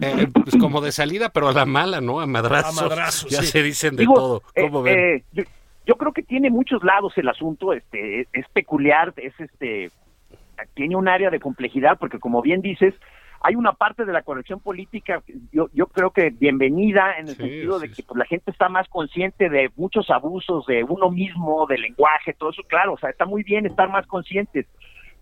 [0.01, 2.21] eh, pues como de salida, pero a la mala, ¿no?
[2.21, 2.79] A madrazos.
[2.79, 3.49] A madrazos, ya sí.
[3.49, 4.43] se dicen de Digo, todo.
[4.55, 4.99] eh, ¿Cómo ven?
[4.99, 5.43] eh, yo,
[5.87, 9.91] yo creo que tiene muchos lados el asunto, este, es peculiar, es este,
[10.75, 12.95] tiene un área de complejidad, porque como bien dices,
[13.43, 17.43] hay una parte de la corrección política, yo, yo creo que bienvenida en el Sí,
[17.43, 21.11] sentido de sí, que pues, la gente está más consciente de muchos abusos de uno
[21.11, 24.67] mismo, del lenguaje, todo eso, claro, o sea, está muy bien estar más conscientes.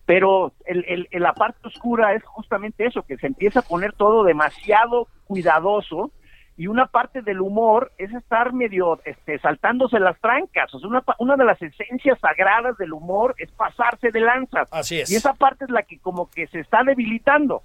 [0.07, 3.93] Pero el, el- el- la parte oscura es justamente eso, que se empieza a poner
[3.93, 6.11] todo demasiado cuidadoso
[6.59, 10.75] y una parte del humor es estar medio este, saltándose las trancas.
[10.75, 14.69] O sea, una, pa- una de las esencias sagradas del humor es pasarse de lanzas.
[14.73, 15.11] Así es.
[15.11, 17.63] Y esa parte es la que como que se está debilitando.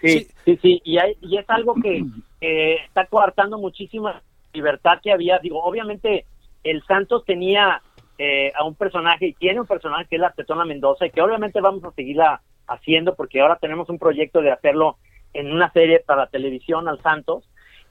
[0.00, 2.04] Sí, sí, sí, y, hay- y es algo que
[2.40, 4.22] eh, está coartando muchísima
[4.52, 5.38] libertad que había.
[5.38, 6.26] Digo, obviamente
[6.62, 7.80] el Santos tenía
[8.18, 11.22] eh, a un personaje y tiene un personaje que es la Tetona Mendoza y que
[11.22, 14.98] obviamente vamos a seguirla haciendo porque ahora tenemos un proyecto de hacerlo
[15.32, 17.48] en una serie para televisión al Santos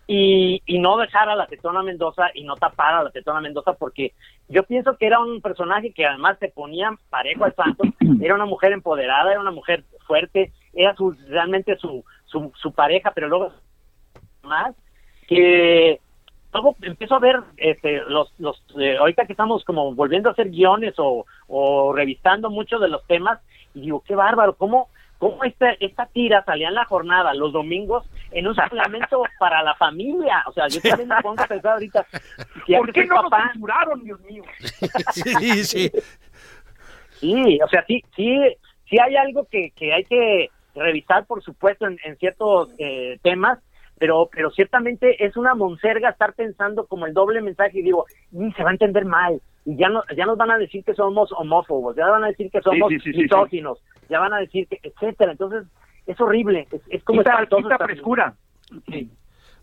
[0.07, 3.73] y, y no dejar a la Tetona Mendoza y no tapar a la Tetona Mendoza
[3.73, 4.13] porque
[4.47, 7.87] yo pienso que era un personaje que además se ponía parejo al Santos,
[8.21, 13.11] era una mujer empoderada, era una mujer fuerte, era su realmente su, su, su pareja,
[13.13, 13.51] pero luego
[14.43, 14.73] más
[15.27, 15.99] que
[16.53, 20.49] luego empiezo a ver este, los, los eh, ahorita que estamos como volviendo a hacer
[20.49, 23.39] guiones o, o revisando muchos de los temas
[23.75, 28.05] y digo qué bárbaro cómo cómo esta esta tira salía en la jornada los domingos
[28.31, 32.05] en un suplemento para la familia o sea yo también me pongo a pensar ahorita
[32.65, 34.43] si ¿Por qué no nos censuraron, Dios mío?
[35.13, 35.91] Sí, sí.
[37.19, 38.37] Sí, o sea, sí, sí,
[38.89, 43.57] sí hay algo que, que hay que revisar, por supuesto, en, en ciertos eh, temas,
[43.97, 48.51] pero, pero ciertamente es una monserga estar pensando como el doble mensaje y digo, "Mm,
[48.55, 51.29] se va a entender mal, y ya no, ya nos van a decir que somos
[51.33, 53.21] homófobos, ya van a decir que somos sí, sí, sí, sí.
[53.23, 53.77] misóginos,
[54.09, 55.63] ya van a decir que, etcétera, entonces
[56.05, 58.33] es horrible, es, es como quita estar- frescura.
[58.87, 59.11] Sí.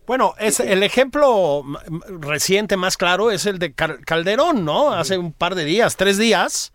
[0.05, 1.63] Bueno, es el ejemplo
[2.21, 4.91] reciente más claro es el de Cal- Calderón, ¿no?
[4.93, 6.73] Hace un par de días, tres días,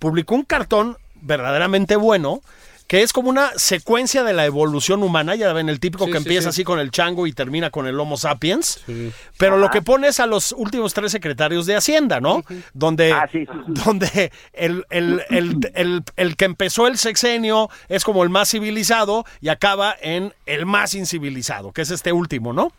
[0.00, 2.40] publicó un cartón verdaderamente bueno
[2.92, 6.18] que es como una secuencia de la evolución humana, ya ven el típico Sí, que
[6.18, 6.48] sí, empieza sí.
[6.56, 8.84] así con el chango y termina con el Homo sapiens,
[9.38, 12.44] pero lo que pone es a los últimos tres secretarios de Hacienda, ¿no?
[12.74, 13.26] Donde, Ah,
[13.66, 19.48] donde el, el- el- el- que empezó el sexenio es como el más civilizado y
[19.48, 22.72] acaba en el más incivilizado, que es este último, ¿no?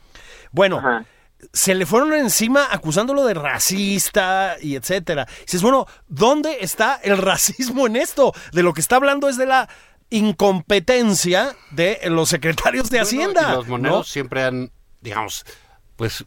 [0.51, 1.05] Bueno, Ajá.
[1.53, 5.27] se le fueron encima acusándolo de racista y etcétera.
[5.41, 8.31] Dices, bueno, ¿dónde está el racismo en esto?
[8.51, 9.67] De lo que está hablando es de la
[10.13, 13.51] incompetencia de los secretarios de Bueno, Hacienda.
[13.51, 14.03] y los moneros ¿no?
[14.03, 15.45] siempre han, digamos,
[15.95, 16.23] pues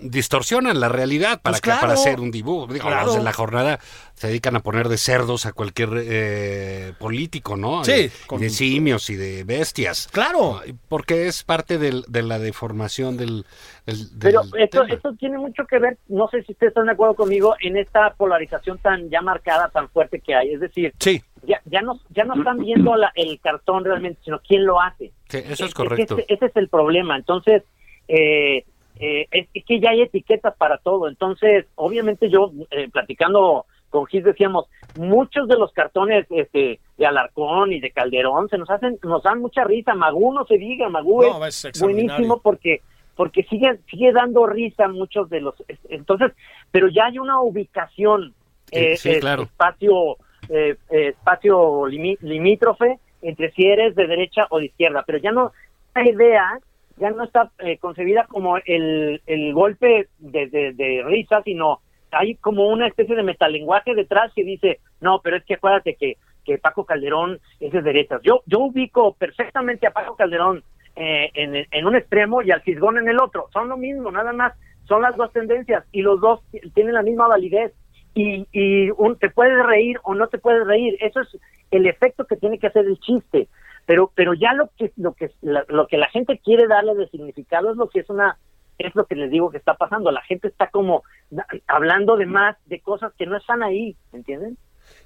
[0.00, 2.72] distorsionan la realidad para, Pues que- para hacer un dibujo.
[2.72, 3.06] Digo, Claro.
[3.06, 3.78] los de la jornada
[4.14, 7.84] se dedican a poner de cerdos a cualquier eh, político, ¿no?
[7.84, 10.08] Sí, Y- y con- de simios y de bestias.
[10.12, 10.60] Claro.
[10.88, 13.44] Porque es parte del- de la deformación del,
[13.86, 17.14] del- Pero esto, esto tiene mucho que ver, no sé si ustedes están de acuerdo
[17.14, 20.52] conmigo, en esta polarización tan ya marcada, tan fuerte que hay.
[20.54, 24.40] Es decir, Sí, ya, ya, no, ya no están viendo la- el cartón realmente, sino
[24.40, 25.12] quién lo hace.
[25.28, 26.18] Sí, eso es que correcto.
[26.18, 27.16] ese, ese es el problema.
[27.16, 27.62] Entonces,
[28.08, 28.64] eh,
[28.98, 31.08] eh, es, es que ya hay etiquetas para todo.
[31.08, 34.66] Entonces, obviamente yo, eh, platicando con Gis, decíamos,
[34.96, 39.40] muchos de los cartones este, de Alarcón y de Calderón se nos hacen, nos dan
[39.40, 39.94] mucha risa.
[39.94, 42.80] Magú no se diga, Magú No, es, buenísimo porque
[43.14, 45.54] porque sigue sigue dando risa muchos de los
[45.90, 46.32] entonces
[46.70, 48.34] pero ya hay una ubicación
[48.70, 49.42] Eh, sí, claro.
[49.42, 50.16] espacio
[50.48, 55.52] eh, eh, espacio limítrofe entre si eres de derecha o de izquierda pero ya no
[55.90, 56.58] esa idea
[56.96, 61.80] ya no está eh, concebida como el, el golpe de, de, de risa sino
[62.10, 66.16] hay como una especie de metalenguaje detrás que dice no pero es que acuérdate que
[66.44, 70.64] que Paco Calderón es de derechas yo yo ubico perfectamente a Paco Calderón
[70.94, 73.48] eh, en, en un extremo y al Fisgón en el otro.
[73.52, 74.52] Son lo mismo, nada más.
[74.84, 76.40] Son las dos tendencias y los dos
[76.74, 77.72] tienen la misma validez.
[78.14, 80.98] y, y un, te puedes reír o no te puedes reír.
[81.00, 81.28] Eso es
[81.70, 83.48] el efecto que tiene que hacer el chiste.
[83.86, 87.08] Pero, pero ya lo que, lo que, la, lo que la gente quiere darle de
[87.08, 88.38] significado es lo que es una,
[88.78, 90.10] es lo que les digo que está pasando.
[90.10, 91.02] La gente está como
[91.66, 94.56] hablando de más, de cosas que no están ahí, ¿entienden?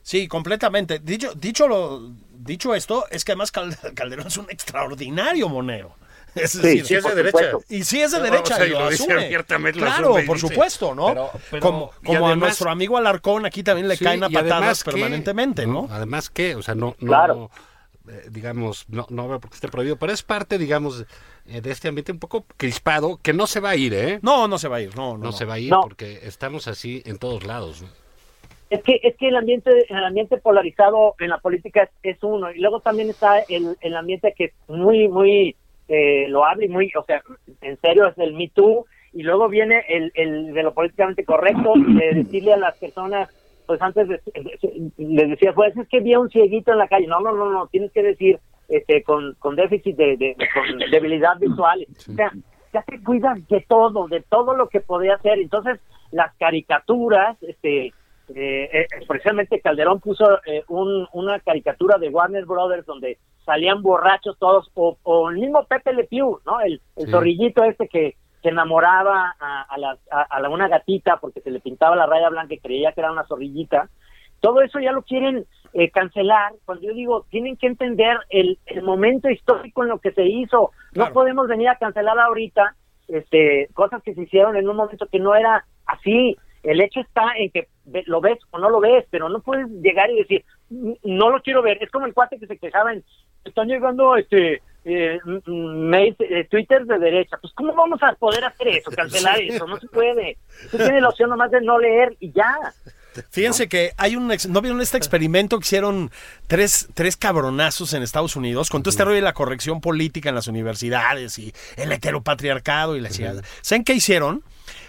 [0.02, 0.98] Sí, completamente.
[0.98, 2.00] Dicho, dicho, lo,
[2.32, 5.94] dicho esto, es que además Cal- Calderón es un extraordinario monero.
[6.36, 7.50] Es decir, sí es de derecha.
[7.70, 9.30] Y sí es de No, derecha, o sea, y lo, dice asume.
[9.30, 11.06] lo claro, asume por dice, supuesto, ¿no?
[11.06, 14.84] pero- pero- como como a nuestro amigo Alarcón aquí también le Sí, caen a patadas
[14.84, 15.88] permanentemente, ¿no?
[15.90, 17.50] Además que, o sea, no, no Claro.
[18.08, 21.04] Eh, digamos, no, no veo por qué esté prohibido, pero es parte, digamos,
[21.46, 24.18] eh, de este ambiente un poco crispado, que no se va a ir, ¿eh?
[24.22, 25.18] No, no se va a ir, no, no.
[25.18, 25.32] No, no.
[25.32, 25.82] se va a ir No.
[25.82, 27.82] porque estamos así en todos lados.
[27.82, 27.88] ¿no?
[28.70, 32.50] Es que es que el ambiente el ambiente polarizado en la política es, es uno
[32.50, 35.54] y luego también está el, el ambiente que es muy muy
[35.88, 37.22] eh, loable y muy o sea
[37.60, 41.74] en serio es el Me Too y luego viene el, el de lo políticamente correcto
[41.76, 43.28] y de decirle a las personas
[43.66, 44.20] pues antes de-
[44.98, 47.50] les decía pues es que vi a un cieguito en la calle no no no
[47.50, 48.38] no tienes que decir
[48.68, 52.32] este con, con déficit de, de- con debilidad visual o sea
[52.72, 55.78] ya te cuidas de todo de todo lo que podía hacer entonces
[56.12, 62.84] las caricaturas este eh, eh, precisamente Calderón puso eh, un- una caricatura de Warner Brothers
[62.86, 66.60] donde salían borrachos todos, o, o el mismo Pepe Le Pew, ¿no?
[66.60, 67.10] El, el Sí.
[67.12, 68.16] zorrillito este que,
[68.46, 72.06] que enamoraba a, a, la- a- a la- una gatita porque se le pintaba la
[72.06, 73.88] raya blanca y creía que era una zorrillita.
[74.38, 76.52] Todo eso ya lo quieren eh, cancelar.
[76.64, 80.70] Cuando yo digo, tienen que entender el, el momento histórico en lo que se hizo.
[80.92, 81.08] Claro.
[81.08, 82.76] No podemos venir a cancelar ahorita
[83.08, 86.36] este, cosas que se hicieron en un momento que no era así.
[86.62, 87.66] El hecho está en que
[88.06, 91.40] lo ves o no lo ves, pero no puedes llegar y decir, "N- no lo
[91.42, 91.82] quiero ver.
[91.82, 93.02] Es como el cuate que se quejaba en,
[93.44, 95.18] están llegando este eh,
[96.20, 97.36] eh, Twitter de derecha.
[97.40, 99.66] Pues, ¿cómo vamos a poder hacer eso, cancelar eso?
[99.66, 100.38] No se puede.
[100.70, 102.54] Tú tienes la opción nomás de no leer y ya.
[103.30, 104.30] Fíjense que hay un...
[104.30, 106.10] ex- ¿No vieron este experimento que hicieron
[106.46, 110.34] tres, tres cabronazos en Estados Unidos con todo este rollo de la corrección política en
[110.34, 113.42] las universidades y el heteropatriarcado y la chingada?
[113.62, 114.42] ¿Saben qué hicieron?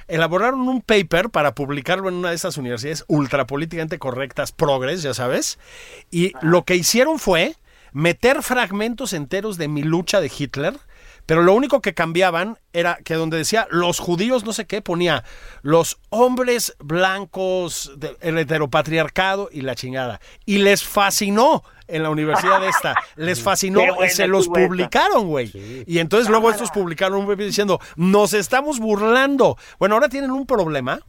[0.10, 5.58] Elaboraron un paper para publicarlo en una de esas universidades ultrapolíticamente correctas, progres, ya sabes.
[6.12, 7.56] Y lo que hicieron fue
[7.98, 10.78] meter fragmentos enteros de mi lucha de Hitler,
[11.26, 15.24] pero lo único que cambiaban era que donde decía los judíos no sé qué, ponía
[15.64, 20.22] los hombres blancos, de- el heteropatriarcado y la chingada.
[20.46, 25.84] Y les fascinó en la universidad esta, les fascinó y se los publicaron, güey.
[25.88, 29.58] Y entonces luego estos publicaron un paper diciendo, nos estamos burlando.
[29.80, 31.00] Bueno, ahora tienen un problema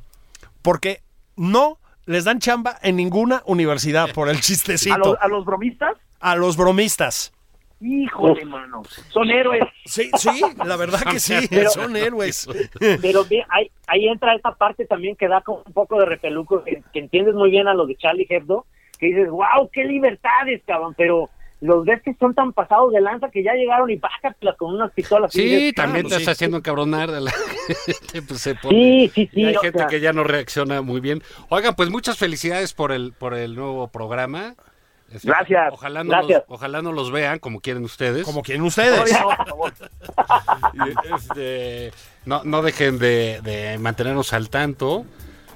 [0.63, 1.03] porque
[1.37, 5.93] no les dan chamba en ninguna universidad por el ¿A, chistecito los- a los bromistas?
[6.21, 7.33] A los bromistas.
[7.81, 8.83] Híjole, mano.
[9.11, 9.63] Son héroes.
[9.85, 10.29] Sí, sí,
[10.65, 12.49] la verdad que sí, Pero- son héroes.
[13.01, 16.65] Pero ve, ahí, ahí entra esa parte también que da como un poco de repeluco,
[16.65, 18.67] que, que entiendes muy bien a los de Charlie Hebdo,
[18.99, 23.31] que dices, wow, qué libertades, cabrón, pero los ves que son tan pasados de lanza
[23.31, 25.35] que ya llegaron y bájatelas con unas pistolas.
[25.37, 26.23] y Sí, dices, también claro, te sí.
[26.23, 26.63] está haciendo
[27.21, 27.31] la
[27.87, 29.41] gente, pues se pone- Sí, sí, sí.
[29.41, 31.23] Y hay gente sea, que ya no reacciona muy bien.
[31.49, 34.55] Oigan, pues muchas felicidades por el por el nuevo programa.
[35.23, 36.43] Gracias, Ojalá no, gracias.
[36.49, 38.25] Los, ojalá no los vean como quieren ustedes.
[38.25, 38.93] Como quieren ustedes.
[39.11, 39.73] todavía no, por favor.
[40.75, 41.93] Y, este,
[42.27, 45.05] no, no dejen de, de mantenernos al tanto.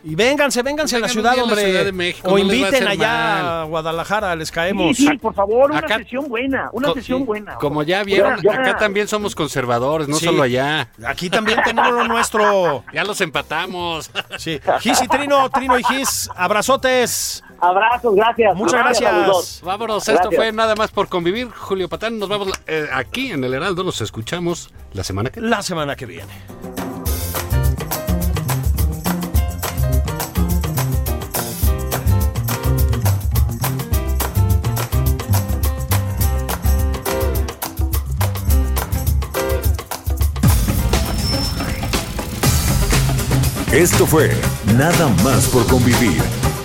[0.04, 1.64] Y vénganse, vénganse a la ciudad, la hombre.
[1.64, 3.46] Ciudad de México, o no a inviten allá mal.
[3.46, 4.96] a Guadalajara, les Sí, caemos.
[4.96, 7.54] sí, por favor, una Acá- sesión buena, una Co- sesión sí, buena.
[7.54, 10.24] Como ya vieron, Ya- ya- acá también somos conservadores, no Sí.
[10.24, 10.88] solo allá.
[11.06, 12.82] Aquí también tenemos lo nuestro.
[12.92, 14.10] Ya los empatamos.
[14.38, 14.58] Sí.
[14.80, 17.44] Gis y Trino, Trino y Gis, abrazotes.
[17.62, 18.56] Abrazos, gracias.
[18.56, 19.60] Muchas gracias.
[19.62, 21.48] Vámonos, esto fue nada más por convivir.
[21.48, 25.62] Julio Patán, nos vemos eh, aquí en el Heraldo, nos escuchamos la semana que La
[25.62, 26.32] semana que viene.
[43.72, 44.32] Esto fue
[44.76, 46.51] Nada más por convivir.